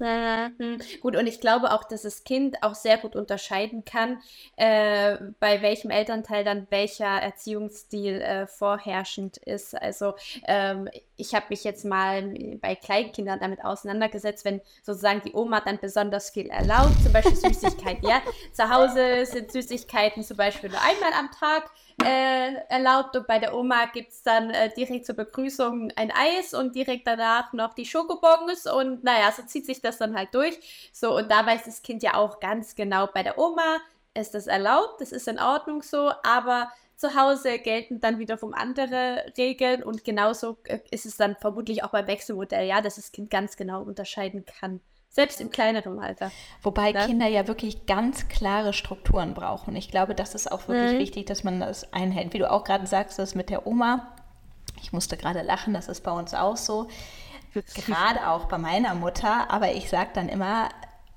[0.00, 0.78] Mhm.
[1.02, 4.22] Gut, und ich glaube auch, dass das Kind auch sehr gut unterscheiden kann,
[4.56, 9.74] äh, bei welchem Elternteil dann welcher Erziehungsstil äh, vorherrschend ist.
[9.74, 10.14] Also
[10.46, 10.88] ähm,
[11.20, 16.30] ich habe mich jetzt mal bei Kleinkindern damit auseinandergesetzt, wenn sozusagen die Oma dann besonders
[16.30, 18.08] viel erlaubt, zum Beispiel Süßigkeiten.
[18.08, 21.70] ja, zu Hause sind Süßigkeiten zum Beispiel nur einmal am Tag
[22.02, 26.54] äh, erlaubt und bei der Oma gibt es dann äh, direkt zur Begrüßung ein Eis
[26.54, 30.90] und direkt danach noch die Schokobons und naja, so zieht sich das dann halt durch.
[30.92, 33.78] So, und da weiß das Kind ja auch ganz genau, bei der Oma
[34.14, 39.24] ist das erlaubt, das ist in Ordnung so, aber zu Hause gelten dann wiederum andere
[39.38, 43.30] Regeln und genauso äh, ist es dann vermutlich auch beim Wechselmodell, ja, dass das Kind
[43.30, 44.80] ganz genau unterscheiden kann.
[45.08, 46.30] Selbst im kleineren Alter.
[46.62, 47.04] Wobei ne?
[47.06, 49.74] Kinder ja wirklich ganz klare Strukturen brauchen.
[49.74, 50.98] Ich glaube, das ist auch wirklich mhm.
[50.98, 52.32] wichtig, dass man das einhält.
[52.32, 54.14] Wie du auch gerade sagst, das mit der Oma.
[54.80, 56.88] Ich musste gerade lachen, das ist bei uns auch so.
[57.74, 59.50] Gerade auch bei meiner Mutter.
[59.50, 60.68] Aber ich sage dann immer,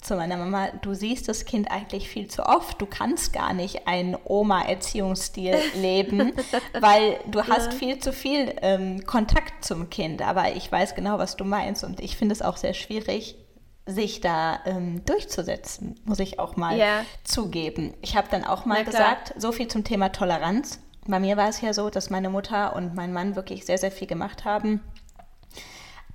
[0.04, 2.82] zu meiner Mama, du siehst das Kind eigentlich viel zu oft.
[2.82, 6.34] Du kannst gar nicht einen Oma-Erziehungsstil leben,
[6.80, 7.48] weil du ja.
[7.48, 10.22] hast viel zu viel ähm, Kontakt zum Kind.
[10.22, 13.38] Aber ich weiß genau, was du meinst und ich finde es auch sehr schwierig,
[13.86, 17.06] sich da ähm, durchzusetzen, muss ich auch mal ja.
[17.24, 17.94] zugeben.
[18.02, 20.80] Ich habe dann auch mal gesagt, so viel zum Thema Toleranz.
[21.06, 23.92] Bei mir war es ja so, dass meine Mutter und mein Mann wirklich sehr, sehr
[23.92, 24.82] viel gemacht haben,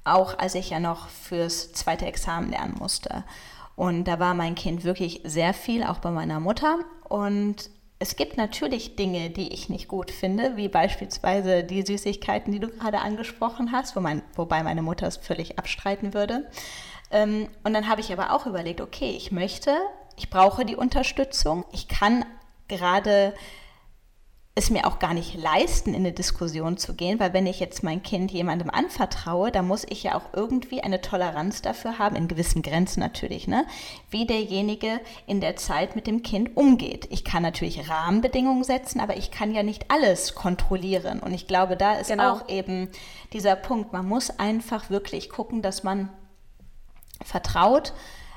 [0.04, 3.24] auch als ich ja noch fürs zweite Examen lernen musste.
[3.78, 6.80] Und da war mein Kind wirklich sehr viel, auch bei meiner Mutter.
[7.08, 12.58] Und es gibt natürlich Dinge, die ich nicht gut finde, wie beispielsweise die Süßigkeiten, die
[12.58, 16.50] du gerade angesprochen hast, wo mein, wobei meine Mutter es völlig abstreiten würde.
[17.12, 19.70] Ähm, und dann habe ich aber auch überlegt, okay, ich möchte,
[20.16, 21.64] ich brauche die Unterstützung.
[21.70, 22.24] Ich kann
[22.66, 23.32] gerade
[24.58, 27.84] es mir auch gar nicht leisten, in eine Diskussion zu gehen, weil wenn ich jetzt
[27.84, 32.26] mein Kind jemandem anvertraue, dann muss ich ja auch irgendwie eine Toleranz dafür haben, in
[32.26, 33.64] gewissen Grenzen natürlich, ne,
[34.10, 37.06] wie derjenige in der Zeit mit dem Kind umgeht.
[37.10, 41.20] Ich kann natürlich Rahmenbedingungen setzen, aber ich kann ja nicht alles kontrollieren.
[41.20, 42.32] Und ich glaube, da ist genau.
[42.32, 42.88] auch eben
[43.32, 46.10] dieser Punkt, man muss einfach wirklich gucken, dass man
[47.24, 47.92] vertraut,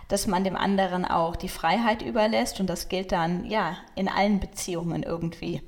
[0.08, 4.40] dass man dem anderen auch die Freiheit überlässt und das gilt dann ja in allen
[4.40, 5.62] Beziehungen irgendwie.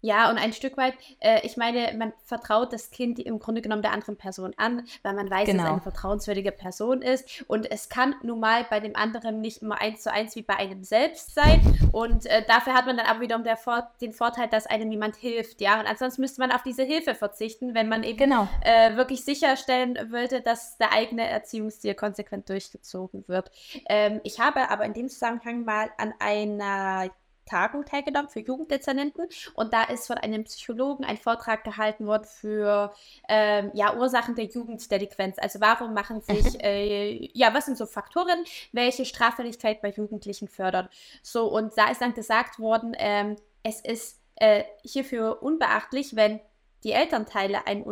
[0.00, 3.82] Ja, und ein Stück weit, äh, ich meine, man vertraut das Kind im Grunde genommen
[3.82, 5.58] der anderen Person an, weil man weiß, genau.
[5.58, 7.44] dass es eine vertrauenswürdige Person ist.
[7.46, 10.56] Und es kann nun mal bei dem anderen nicht immer eins zu eins wie bei
[10.56, 11.60] einem selbst sein.
[11.92, 15.60] Und äh, dafür hat man dann aber wiederum Vor den Vorteil, dass einem jemand hilft.
[15.60, 18.48] Ja, und ansonsten müsste man auf diese Hilfe verzichten, wenn man eben genau.
[18.62, 23.50] äh, wirklich sicherstellen wollte, dass der eigene Erziehungsstil konsequent durchgezogen wird.
[23.88, 27.10] Ähm, ich habe aber in dem Zusammenhang mal an einer
[27.50, 32.92] Tagung teilgenommen für Jugenddezernenten und da ist von einem Psychologen ein Vortrag gehalten worden für
[33.28, 35.38] ähm, ja, Ursachen der Jugenddelinquenz.
[35.38, 36.60] Also warum machen sich, mhm.
[36.60, 40.88] äh, ja, was sind so Faktoren, welche Straffälligkeit bei Jugendlichen fördern.
[41.22, 46.40] So, und da ist dann gesagt worden, ähm, es ist äh, hierfür unbeachtlich, wenn
[46.84, 47.82] die Elternteile einen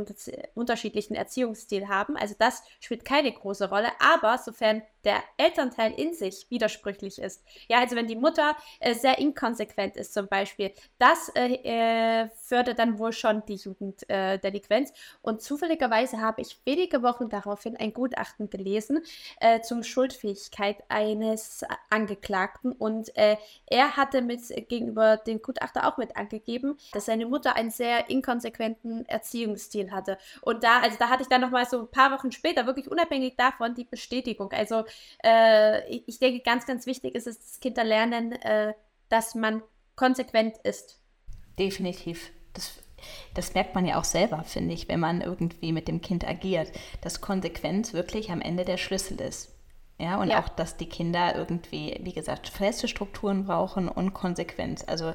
[0.55, 2.17] unterschiedlichen Erziehungsstil haben.
[2.17, 3.89] Also das spielt keine große Rolle.
[4.01, 9.19] Aber sofern der Elternteil in sich widersprüchlich ist, ja, also wenn die Mutter äh, sehr
[9.19, 14.93] inkonsequent ist zum Beispiel, das äh, äh fördert dann wohl schon die Jugenddelinquenz.
[15.23, 19.03] Und zufälligerweise habe ich wenige Wochen daraufhin ein Gutachten gelesen
[19.41, 22.73] äh, zum Schuldfähigkeit eines Angeklagten.
[22.73, 27.71] Und äh, er hatte mit gegenüber dem Gutachter auch mit angegeben, dass seine Mutter ein
[27.71, 30.19] sehr inkonsequent konsequenten Erziehungsstil hatte.
[30.43, 33.37] Und da, also da hatte ich dann nochmal so ein paar Wochen später, wirklich unabhängig
[33.37, 34.53] davon, die Bestätigung.
[34.53, 34.85] Also
[35.25, 38.75] äh, ich, denke, ganz, ganz wichtig ist es, dass Kinder lernen, äh,
[39.09, 39.63] dass man
[39.97, 41.01] konsequent ist.
[41.59, 42.31] Definitiv.
[42.53, 42.79] Das,
[43.35, 46.71] das merkt man ja auch selber, finde ich, wenn man irgendwie mit dem Kind agiert,
[47.01, 49.55] dass Konsequenz wirklich am Ende der Schlüssel ist.
[50.01, 50.41] Ja, und ja.
[50.41, 54.85] auch, dass die Kinder irgendwie, wie gesagt, feste Strukturen brauchen und Konsequenz.
[54.87, 55.13] Also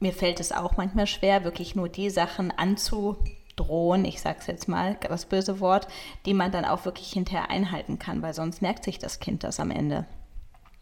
[0.00, 4.68] mir fällt es auch manchmal schwer, wirklich nur die Sachen anzudrohen, ich sage es jetzt
[4.68, 5.88] mal, das böse Wort,
[6.26, 9.60] die man dann auch wirklich hinterher einhalten kann, weil sonst merkt sich das Kind das
[9.60, 10.06] am Ende.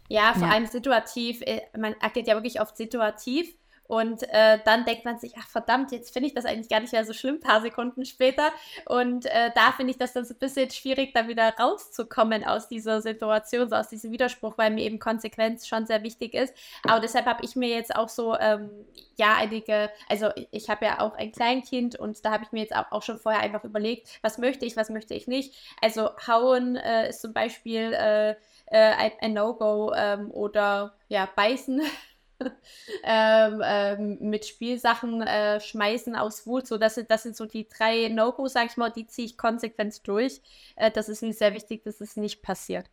[0.09, 0.53] Ja, vor ja.
[0.53, 1.41] allem situativ.
[1.41, 3.53] Äh, man agiert ja wirklich oft situativ
[3.87, 6.93] und äh, dann denkt man sich, ach verdammt, jetzt finde ich das eigentlich gar nicht
[6.93, 8.51] mehr so schlimm, paar Sekunden später.
[8.85, 12.67] Und äh, da finde ich das dann so ein bisschen schwierig, da wieder rauszukommen aus
[12.67, 16.53] dieser Situation, so aus diesem Widerspruch, weil mir eben Konsequenz schon sehr wichtig ist.
[16.87, 18.69] Aber deshalb habe ich mir jetzt auch so, ähm,
[19.15, 22.75] ja, einige, also ich habe ja auch ein Kleinkind und da habe ich mir jetzt
[22.75, 25.55] auch, auch, schon vorher einfach überlegt, was möchte ich, was möchte ich nicht.
[25.81, 28.35] Also hauen äh, ist zum Beispiel äh, äh,
[28.71, 31.81] ein, ein No-Go ähm, oder ja, beißen
[33.03, 36.67] ähm, ähm, mit Spielsachen äh, schmeißen aus Wut.
[36.67, 39.37] So, das, sind, das sind so die drei No-Gos, sag ich mal, die ziehe ich
[39.37, 40.41] konsequent durch.
[40.75, 42.89] Äh, das ist mir sehr wichtig, dass es nicht passiert.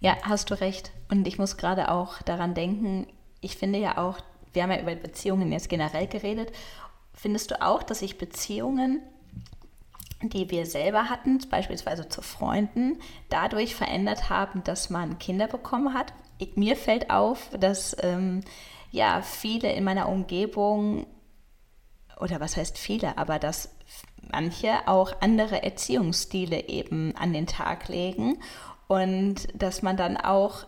[0.00, 0.92] Ja, hast du recht.
[1.10, 3.06] Und ich muss gerade auch daran denken,
[3.40, 4.18] ich finde ja auch,
[4.52, 6.52] wir haben ja über Beziehungen jetzt generell geredet.
[7.14, 9.02] Findest du auch, dass sich Beziehungen,
[10.22, 16.12] die wir selber hatten, beispielsweise zu Freunden, dadurch verändert haben, dass man Kinder bekommen hat?
[16.54, 18.42] Mir fällt auf, dass ähm,
[18.90, 21.06] ja viele in meiner Umgebung,
[22.20, 23.74] oder was heißt viele, aber dass
[24.32, 28.38] manche auch andere Erziehungsstile eben an den Tag legen
[28.88, 30.66] und dass man dann auch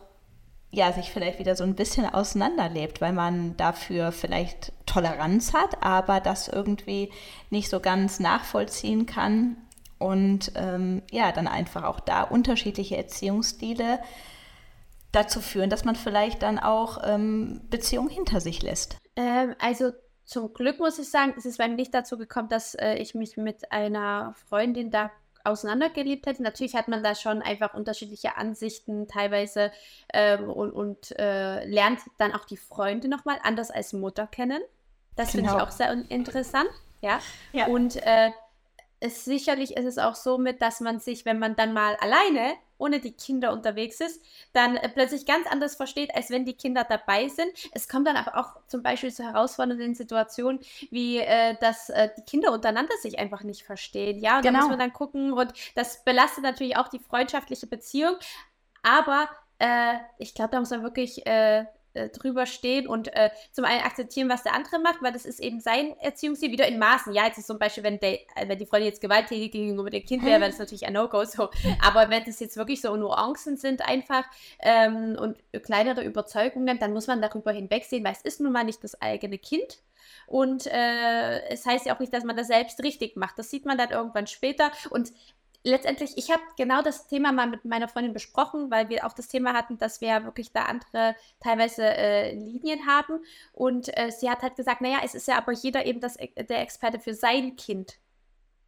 [0.71, 6.21] ja, sich vielleicht wieder so ein bisschen auseinanderlebt, weil man dafür vielleicht Toleranz hat, aber
[6.21, 7.11] das irgendwie
[7.51, 9.57] nicht so ganz nachvollziehen kann
[9.99, 14.01] und ähm, ja, dann einfach auch da unterschiedliche Erziehungsstile
[15.17, 18.97] dazu führen, dass man vielleicht dann auch ähm, Beziehungen hinter sich lässt?
[19.17, 19.93] Ähm, also
[20.25, 23.15] zum Glück muss ich sagen, es ist bei mir nicht dazu gekommen, dass äh, ich
[23.15, 25.11] mich mit einer Freundin da
[25.45, 26.43] auseinandergelebt hätte.
[26.43, 29.71] Natürlich hat man da schon einfach unterschiedliche Ansichten teilweise
[30.13, 34.61] ähm, und, und äh, lernt dann auch die Freunde nochmal anders als Mutter kennen.
[35.15, 35.37] Das genau.
[35.37, 35.65] finde ich genau.
[35.65, 36.69] auch sehr interessant.
[37.01, 37.21] Ja.
[37.53, 37.67] ja.
[37.67, 38.31] Und äh,
[39.01, 42.55] es, sicherlich ist es auch so mit, dass man sich, wenn man dann mal alleine
[42.79, 46.85] ohne die Kinder unterwegs ist, dann äh, plötzlich ganz anders versteht, als wenn die Kinder
[46.85, 47.51] dabei sind.
[47.73, 50.61] Es kommt dann aber auch zum Beispiel zu herausfordernden Situationen,
[50.91, 54.19] wie äh, dass äh, die Kinder untereinander sich einfach nicht verstehen.
[54.21, 54.55] Ja, und genau.
[54.55, 58.17] da muss man dann gucken und das belastet natürlich auch die freundschaftliche Beziehung.
[58.83, 61.65] Aber äh, ich glaube, da muss man wirklich äh,
[61.97, 65.41] äh, drüber stehen und äh, zum einen akzeptieren, was der andere macht, weil das ist
[65.41, 67.13] eben sein Erziehungsstil, wieder in Maßen.
[67.13, 70.05] Ja, jetzt ist zum Beispiel, wenn, der, äh, wenn die Freundin jetzt gewalttätig gegenüber dem
[70.05, 71.25] Kind wäre, wäre das natürlich ein No-Go.
[71.25, 71.49] So.
[71.83, 74.25] Aber wenn das jetzt wirklich so Nuancen sind einfach
[74.61, 78.85] ähm, und kleinere Überzeugungen, dann muss man darüber hinwegsehen, weil es ist nun mal nicht
[78.85, 79.79] das eigene Kind.
[80.27, 83.39] Und äh, es heißt ja auch nicht, dass man das selbst richtig macht.
[83.39, 84.71] Das sieht man dann irgendwann später.
[84.91, 85.13] Und
[85.67, 89.29] letztendlich, ich habe genau das Thema mal mit meiner Freundin besprochen, weil wir auch das
[89.29, 93.21] Thema hatten, dass wir ja wirklich da andere teilweise äh, Linien haben.
[93.53, 96.61] Und äh, sie hat halt gesagt, naja, es ist ja aber jeder eben das, der
[96.63, 97.99] Experte für sein Kind.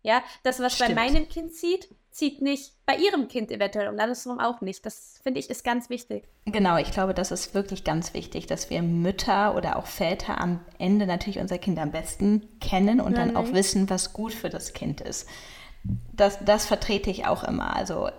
[0.02, 0.94] Ja, das, was Stimmt.
[0.94, 4.84] bei meinem Kind sieht, zieht nicht bei ihrem Kind eventuell und andersrum auch nicht.
[4.86, 6.24] Das finde ich ist ganz wichtig.
[6.46, 10.60] Genau, ich glaube, das ist wirklich ganz wichtig, dass wir Mütter oder auch Väter am
[10.78, 13.34] Ende natürlich unser Kind am besten kennen und Nein.
[13.34, 15.28] dann auch wissen, was gut für das Kind ist
[16.12, 17.74] das, das vertrete ich auch immer.
[17.76, 18.10] Also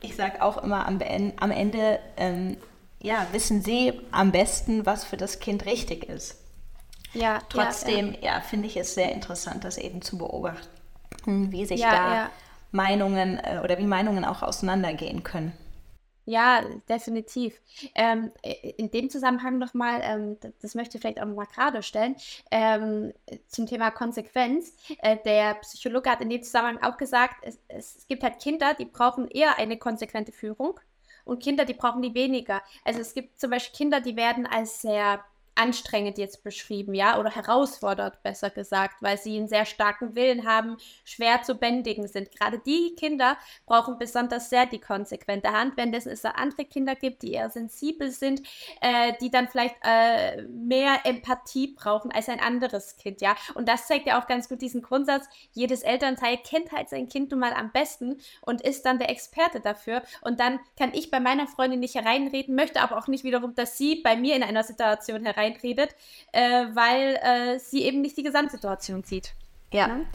[0.00, 1.00] ich sage auch immer am,
[1.36, 2.56] am Ende, ähm,
[3.00, 6.36] ja, wissen Sie am besten, was für das Kind richtig ist.
[7.12, 8.40] Ja, Trotzdem, ja, ja.
[8.40, 12.30] finde ich es sehr interessant, das eben zu beobachten, wie sich ja, da
[12.72, 15.52] Meinungen äh, oder wie Meinungen auch auseinandergehen können.
[16.26, 17.60] Ja, definitiv.
[17.94, 22.16] Ähm, in dem Zusammenhang nochmal, ähm, das möchte ich vielleicht auch mal gerade stellen,
[22.50, 23.12] ähm,
[23.48, 24.74] zum Thema Konsequenz.
[25.00, 28.86] Äh, der Psychologe hat in dem Zusammenhang auch gesagt, es, es gibt halt Kinder, die
[28.86, 30.80] brauchen eher eine konsequente Führung
[31.26, 32.62] und Kinder, die brauchen die weniger.
[32.84, 35.22] Also es gibt zum Beispiel Kinder, die werden als sehr
[35.54, 40.76] anstrengend jetzt beschrieben, ja, oder herausfordert, besser gesagt, weil sie einen sehr starken Willen haben,
[41.04, 42.30] schwer zu bändigen sind.
[42.32, 43.36] Gerade die Kinder
[43.66, 48.42] brauchen besonders sehr die konsequente Hand, wenn es andere Kinder gibt, die eher sensibel sind,
[48.80, 53.36] äh, die dann vielleicht äh, mehr Empathie brauchen als ein anderes Kind, ja.
[53.54, 57.30] Und das zeigt ja auch ganz gut diesen Grundsatz, jedes Elternteil kennt halt sein Kind
[57.30, 60.02] nun mal am besten und ist dann der Experte dafür.
[60.22, 63.78] Und dann kann ich bei meiner Freundin nicht hereinreden, möchte aber auch nicht wiederum, dass
[63.78, 65.94] sie bei mir in einer Situation hereinredet reinredet,
[66.32, 69.34] äh, weil äh, sie eben nicht die Gesamtsituation sieht.
[69.74, 70.06] Ja, ne?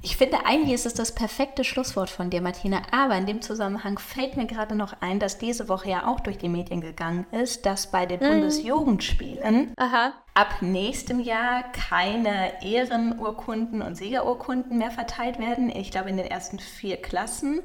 [0.00, 2.80] ich finde, eigentlich ist es das perfekte Schlusswort von dir, Martina.
[2.90, 6.38] Aber in dem Zusammenhang fällt mir gerade noch ein, dass diese Woche ja auch durch
[6.38, 8.28] die Medien gegangen ist, dass bei den mhm.
[8.28, 10.14] Bundesjugendspielen Aha.
[10.32, 15.68] ab nächstem Jahr keine Ehrenurkunden und Siegerurkunden mehr verteilt werden.
[15.68, 17.60] Ich glaube, in den ersten vier Klassen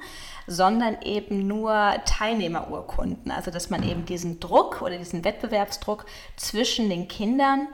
[0.50, 3.32] sondern eben nur Teilnehmerurkunden.
[3.32, 7.68] Also dass man eben diesen Druck oder diesen Wettbewerbsdruck zwischen den Kindern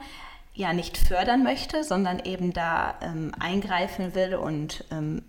[0.56, 5.22] ja nicht fördern möchte, sondern eben da ähm, eingreifen will und ähm,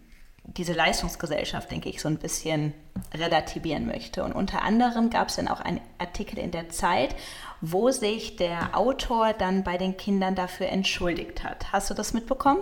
[0.43, 2.73] diese Leistungsgesellschaft, denke ich, so ein bisschen
[3.13, 4.23] relativieren möchte.
[4.23, 7.15] Und unter anderem gab es dann auch einen Artikel in der Zeit,
[7.59, 11.73] wo sich der Autor dann bei den Kindern dafür entschuldigt hat.
[11.73, 12.61] Hast du das mitbekommen?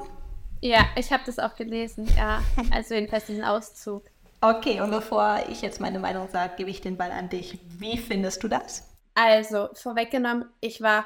[0.62, 2.42] Ja, ich habe das auch gelesen, ja.
[2.72, 4.04] Also jedenfalls diesen Auszug.
[4.42, 7.60] Okay, und bevor ich jetzt meine Meinung sage, gebe ich den Ball an dich.
[7.78, 8.90] Wie findest du das?
[9.14, 11.06] Also, vorweggenommen, ich war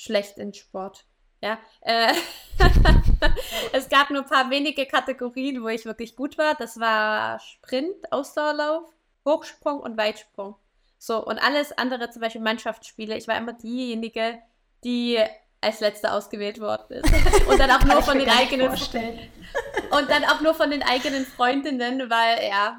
[0.00, 1.04] schlecht in Sport.
[1.42, 2.12] Ja, äh,
[3.72, 6.54] es gab nur ein paar wenige Kategorien, wo ich wirklich gut war.
[6.54, 8.90] Das war Sprint, Ausdauerlauf,
[9.24, 10.56] Hochsprung und Weitsprung.
[10.98, 14.38] So, und alles andere, zum Beispiel Mannschaftsspiele, ich war immer diejenige,
[14.84, 15.18] die
[15.62, 17.46] als letzte ausgewählt worden ist.
[17.46, 18.70] Und dann auch nur von den eigenen
[19.90, 22.78] Und dann auch nur von den eigenen Freundinnen, weil ja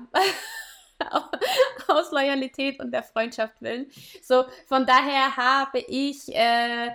[1.87, 3.89] aus Loyalität und der Freundschaft willen.
[4.21, 6.91] So, von daher habe ich äh,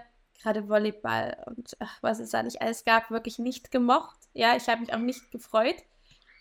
[0.46, 4.16] gerade Volleyball und ach, was es da nicht alles gab, wirklich nicht gemocht.
[4.32, 5.76] Ja, ich habe mich auch nicht gefreut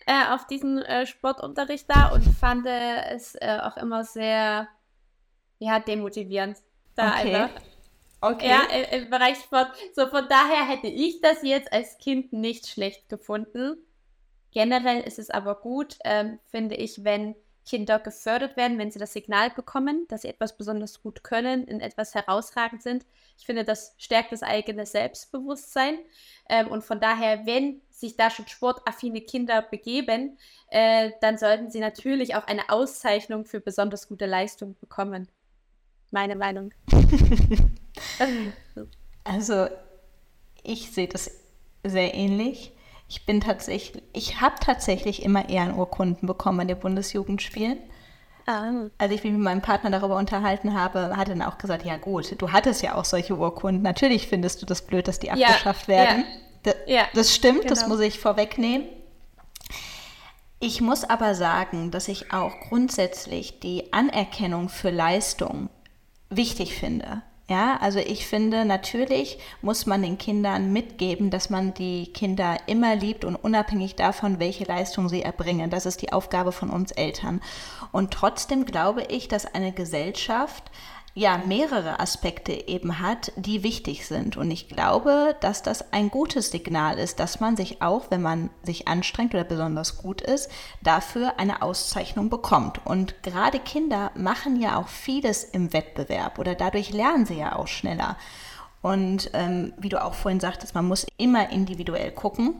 [0.06, 4.68] äh, auf diesen äh, Sportunterricht da und fand es äh, auch immer sehr
[5.58, 6.58] ja, demotivierend.
[6.94, 7.34] Da okay.
[7.34, 7.62] einfach.
[8.20, 8.48] Okay.
[8.48, 8.62] Ja,
[8.96, 9.72] im Bereich Sport.
[9.94, 13.76] So, von daher hätte ich das jetzt als Kind nicht schlecht gefunden.
[14.52, 17.34] Generell ist es aber gut, ähm, finde ich, wenn
[17.66, 21.80] Kinder gefördert werden, wenn sie das Signal bekommen, dass sie etwas besonders gut können, in
[21.80, 23.04] etwas herausragend sind.
[23.36, 25.98] Ich finde, das stärkt das eigene Selbstbewusstsein.
[26.48, 30.38] Ähm, und von daher, wenn sich da schon sportaffine Kinder begeben,
[30.70, 35.28] äh, dann sollten sie natürlich auch eine Auszeichnung für besonders gute Leistung bekommen.
[36.12, 36.72] Meine Meinung.
[39.24, 39.66] also,
[40.62, 41.30] ich sehe das
[41.82, 42.75] sehr ähnlich.
[43.08, 47.78] Ich bin tatsächlich, ich habe tatsächlich immer Ehrenurkunden bekommen an den Bundesjugendspielen.
[48.46, 48.70] Ah.
[48.98, 51.96] Als ich mich mit meinem Partner darüber unterhalten habe, hat er dann auch gesagt, ja
[51.96, 53.82] gut, du hattest ja auch solche Urkunden.
[53.82, 56.24] Natürlich findest du das blöd, dass die ja, abgeschafft werden.
[56.64, 57.70] Ja, ja, das stimmt, genau.
[57.74, 58.86] das muss ich vorwegnehmen.
[60.58, 65.68] Ich muss aber sagen, dass ich auch grundsätzlich die Anerkennung für Leistung
[66.30, 67.22] wichtig finde.
[67.48, 72.96] Ja, also ich finde, natürlich muss man den Kindern mitgeben, dass man die Kinder immer
[72.96, 75.70] liebt und unabhängig davon, welche Leistung sie erbringen.
[75.70, 77.40] Das ist die Aufgabe von uns Eltern.
[77.92, 80.64] Und trotzdem glaube ich, dass eine Gesellschaft
[81.16, 84.36] ja mehrere Aspekte eben hat, die wichtig sind.
[84.36, 88.50] Und ich glaube, dass das ein gutes Signal ist, dass man sich auch, wenn man
[88.62, 90.50] sich anstrengt oder besonders gut ist,
[90.82, 92.84] dafür eine Auszeichnung bekommt.
[92.84, 97.66] Und gerade Kinder machen ja auch vieles im Wettbewerb oder dadurch lernen sie ja auch
[97.66, 98.18] schneller.
[98.82, 102.56] Und ähm, wie du auch vorhin sagtest, man muss immer individuell gucken.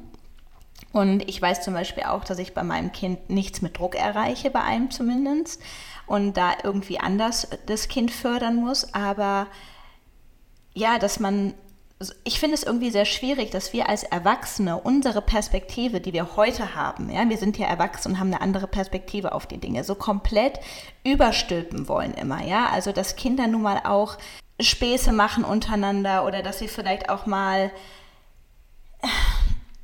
[0.92, 4.50] Und ich weiß zum Beispiel auch, dass ich bei meinem Kind nichts mit Druck erreiche,
[4.50, 5.60] bei einem zumindest
[6.06, 8.94] und da irgendwie anders das Kind fördern muss.
[8.94, 9.46] Aber
[10.74, 11.54] ja, dass man,
[12.24, 16.74] ich finde es irgendwie sehr schwierig, dass wir als Erwachsene unsere Perspektive, die wir heute
[16.74, 19.94] haben, ja, wir sind ja erwachsen und haben eine andere Perspektive auf die Dinge, so
[19.94, 20.60] komplett
[21.04, 22.68] überstülpen wollen immer, ja.
[22.68, 24.18] Also, dass Kinder nun mal auch
[24.60, 27.70] Späße machen untereinander oder dass sie vielleicht auch mal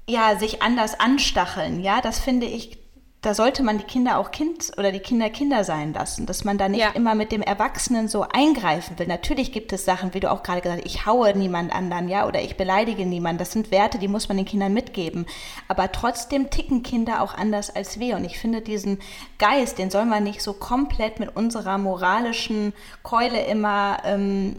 [0.08, 2.82] ja, sich anders anstacheln, ja, das finde ich
[3.22, 6.58] da sollte man die Kinder auch Kind oder die Kinder Kinder sein lassen, dass man
[6.58, 6.90] da nicht ja.
[6.90, 9.06] immer mit dem Erwachsenen so eingreifen will.
[9.06, 12.26] Natürlich gibt es Sachen, wie du auch gerade gesagt hast, ich haue niemand anderen, ja,
[12.26, 13.38] oder ich beleidige niemanden.
[13.38, 15.26] Das sind Werte, die muss man den Kindern mitgeben.
[15.68, 18.16] Aber trotzdem ticken Kinder auch anders als wir.
[18.16, 18.98] Und ich finde diesen
[19.38, 22.72] Geist, den soll man nicht so komplett mit unserer moralischen
[23.04, 24.56] Keule immer ähm,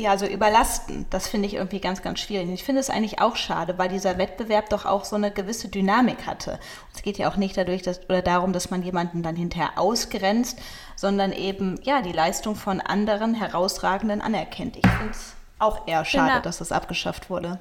[0.00, 1.06] ja, so überlasten.
[1.10, 2.48] Das finde ich irgendwie ganz, ganz schwierig.
[2.48, 5.68] Und ich finde es eigentlich auch schade, weil dieser Wettbewerb doch auch so eine gewisse
[5.68, 6.52] Dynamik hatte.
[6.52, 9.72] Und es geht ja auch nicht dadurch, dass, oder darum, dass man jemanden dann hinterher
[9.76, 10.58] ausgrenzt,
[10.96, 14.76] sondern eben, ja, die Leistung von anderen Herausragenden anerkennt.
[14.76, 16.42] Ich finde es auch eher schade, genau.
[16.42, 17.60] dass das abgeschafft wurde.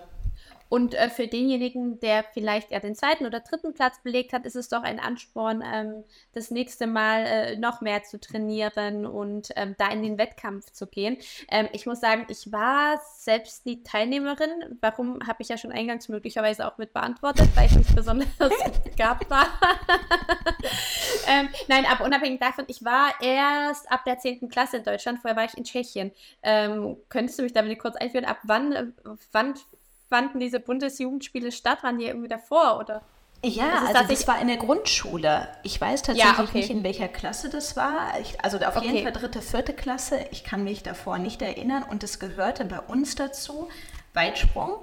[0.69, 4.55] Und äh, für denjenigen, der vielleicht eher den zweiten oder dritten Platz belegt hat, ist
[4.55, 6.03] es doch ein Ansporn, ähm,
[6.33, 10.87] das nächste Mal äh, noch mehr zu trainieren und ähm, da in den Wettkampf zu
[10.87, 11.17] gehen.
[11.49, 14.77] Ähm, ich muss sagen, ich war selbst die Teilnehmerin.
[14.79, 18.29] Warum habe ich ja schon eingangs möglicherweise auch mit beantwortet, weil ich nicht besonders
[18.83, 19.47] begabt war.
[21.27, 24.49] Ähm, nein, aber unabhängig davon, ich war erst ab der 10.
[24.49, 25.19] Klasse in Deutschland.
[25.19, 26.11] Vorher war ich in Tschechien.
[26.41, 28.93] Ähm, könntest du mich da bitte kurz einführen, ab wann,
[29.31, 29.53] wann
[30.09, 31.83] fanden diese Bundesjugendspiele statt?
[31.83, 33.01] Waren die irgendwie davor oder?
[33.43, 35.47] Ja, also, also das war in der Grundschule.
[35.63, 36.57] Ich weiß tatsächlich ja, okay.
[36.57, 38.19] nicht, in welcher Klasse das war.
[38.19, 38.87] Ich, also auf okay.
[38.87, 40.19] jeden Fall dritte, vierte Klasse.
[40.31, 41.83] Ich kann mich davor nicht erinnern.
[41.83, 43.69] Und es gehörte bei uns dazu
[44.13, 44.75] Weitsprung,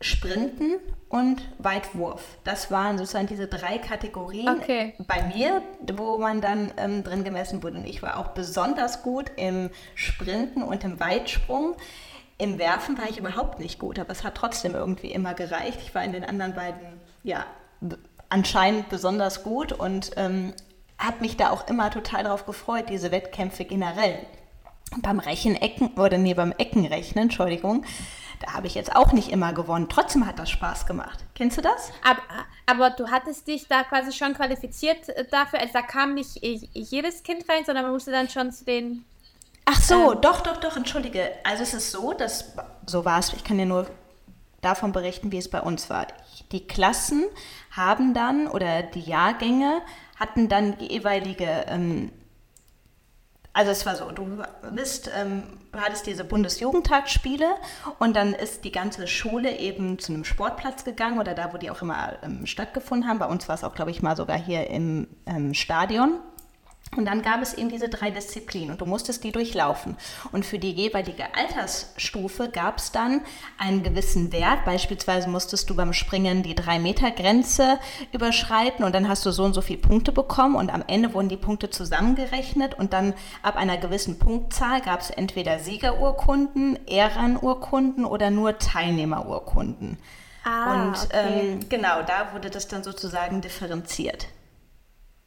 [0.00, 0.76] Sprinten
[1.10, 2.22] und Weitwurf.
[2.44, 4.94] Das waren sozusagen diese drei Kategorien okay.
[5.06, 5.62] bei mir,
[5.96, 7.76] wo man dann ähm, drin gemessen wurde.
[7.76, 11.76] Und ich war auch besonders gut im Sprinten und im Weitsprung.
[12.44, 15.78] Im Werfen war ich überhaupt nicht gut, aber es hat trotzdem irgendwie immer gereicht.
[15.80, 17.46] Ich war in den anderen beiden ja,
[18.28, 20.52] anscheinend besonders gut und ähm,
[20.98, 24.26] habe mich da auch immer total darauf gefreut, diese Wettkämpfe generell.
[24.98, 27.86] Beim Rechenecken oder nee, beim Eckenrechnen, Entschuldigung,
[28.40, 29.88] da habe ich jetzt auch nicht immer gewonnen.
[29.88, 31.24] Trotzdem hat das Spaß gemacht.
[31.34, 31.92] Kennst du das?
[32.06, 32.20] Aber,
[32.66, 35.60] aber du hattest dich da quasi schon qualifiziert äh, dafür.
[35.60, 39.06] Also da kam nicht jedes Kind rein, sondern man musste dann schon zu den.
[39.64, 41.30] Ach so, ähm, doch, doch, doch, entschuldige.
[41.44, 42.54] Also es ist so, dass
[42.86, 43.32] so war es.
[43.32, 43.86] Ich kann dir nur
[44.60, 46.06] davon berichten, wie es bei uns war.
[46.52, 47.24] Die Klassen
[47.70, 49.82] haben dann oder die Jahrgänge
[50.16, 52.12] hatten dann die jeweilige, ähm,
[53.52, 54.42] also es war so, du
[54.72, 57.46] bist, ähm, du hattest diese Bundesjugendtagsspiele
[57.98, 61.70] und dann ist die ganze Schule eben zu einem Sportplatz gegangen oder da, wo die
[61.70, 63.18] auch immer ähm, stattgefunden haben.
[63.18, 66.20] Bei uns war es auch, glaube ich, mal sogar hier im ähm, Stadion.
[66.96, 69.96] Und dann gab es eben diese drei Disziplinen und du musstest die durchlaufen.
[70.32, 73.22] Und für die jeweilige Altersstufe gab es dann
[73.58, 74.64] einen gewissen Wert.
[74.64, 77.78] Beispielsweise musstest du beim Springen die drei Meter Grenze
[78.12, 81.28] überschreiten und dann hast du so und so viele Punkte bekommen und am Ende wurden
[81.28, 88.30] die Punkte zusammengerechnet und dann ab einer gewissen Punktzahl gab es entweder Siegerurkunden, Ehrenurkunden oder
[88.30, 89.98] nur Teilnehmerurkunden.
[90.44, 91.08] Ah, und okay.
[91.12, 94.28] ähm, genau, da wurde das dann sozusagen differenziert.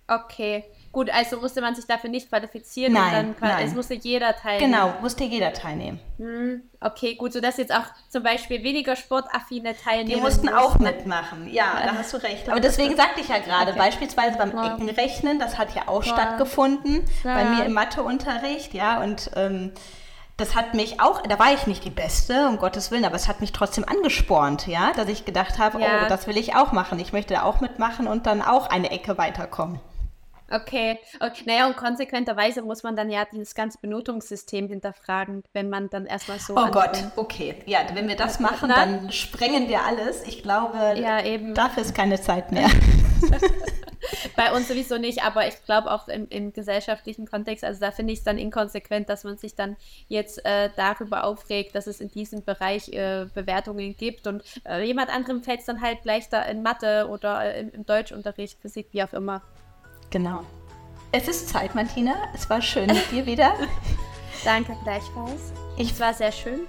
[0.08, 0.64] Okay.
[0.98, 2.94] Gut, also musste man sich dafür nicht qualifizieren.
[2.94, 3.68] Nein, dann, nein.
[3.68, 4.72] Es musste jeder teilnehmen.
[4.72, 6.00] Genau, musste jeder teilnehmen.
[6.18, 10.16] Hm, okay, gut, sodass jetzt auch zum Beispiel weniger sportaffine Teilnehmer.
[10.16, 12.50] Die mussten auch mitmachen, ja, da hast du recht.
[12.50, 13.80] Aber deswegen sagte ich ja gerade, okay.
[13.80, 14.74] beispielsweise beim ja.
[14.74, 16.14] Eckenrechnen, das hat ja auch ja.
[16.14, 19.74] stattgefunden, bei mir im Matheunterricht, ja, und ähm,
[20.38, 23.28] das hat mich auch, da war ich nicht die Beste, um Gottes Willen, aber es
[23.28, 26.06] hat mich trotzdem angespornt, ja, dass ich gedacht habe, ja.
[26.06, 26.98] oh, das will ich auch machen.
[26.98, 29.80] Ich möchte da auch mitmachen und dann auch eine Ecke weiterkommen.
[30.50, 31.00] Okay.
[31.20, 31.44] okay.
[31.46, 36.40] Naja, und konsequenterweise muss man dann ja dieses ganze Benotungssystem hinterfragen, wenn man dann erstmal
[36.40, 36.54] so.
[36.54, 36.74] Oh anfängt.
[36.74, 37.56] Gott, okay.
[37.66, 40.24] Ja, wenn wir das machen, dann sprengen wir alles.
[40.26, 41.54] Ich glaube, ja, eben.
[41.54, 42.70] dafür ist keine Zeit mehr.
[44.36, 48.14] Bei uns sowieso nicht, aber ich glaube auch im, im, gesellschaftlichen Kontext, also da finde
[48.14, 49.76] ich es dann inkonsequent, dass man sich dann
[50.08, 55.14] jetzt äh, darüber aufregt, dass es in diesem Bereich äh, Bewertungen gibt und äh, jemand
[55.14, 59.04] anderem fällt es dann halt leichter in Mathe oder äh, im, im Deutschunterricht, Physik, wie
[59.04, 59.42] auch immer.
[60.10, 60.42] Genau.
[61.12, 62.16] Es ist Zeit, Martina.
[62.34, 63.54] Es war schön mit dir wieder.
[64.44, 65.54] Danke gleichfalls.
[65.78, 66.62] Ich, es war sehr schön.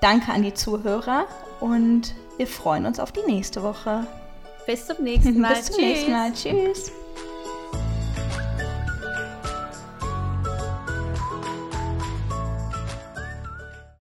[0.00, 1.26] Danke an die Zuhörer
[1.60, 4.06] und wir freuen uns auf die nächste Woche.
[4.66, 5.54] Bis zum nächsten Mal.
[5.54, 5.84] Bis zum Tschüss.
[5.84, 6.32] nächsten Mal.
[6.32, 6.92] Tschüss.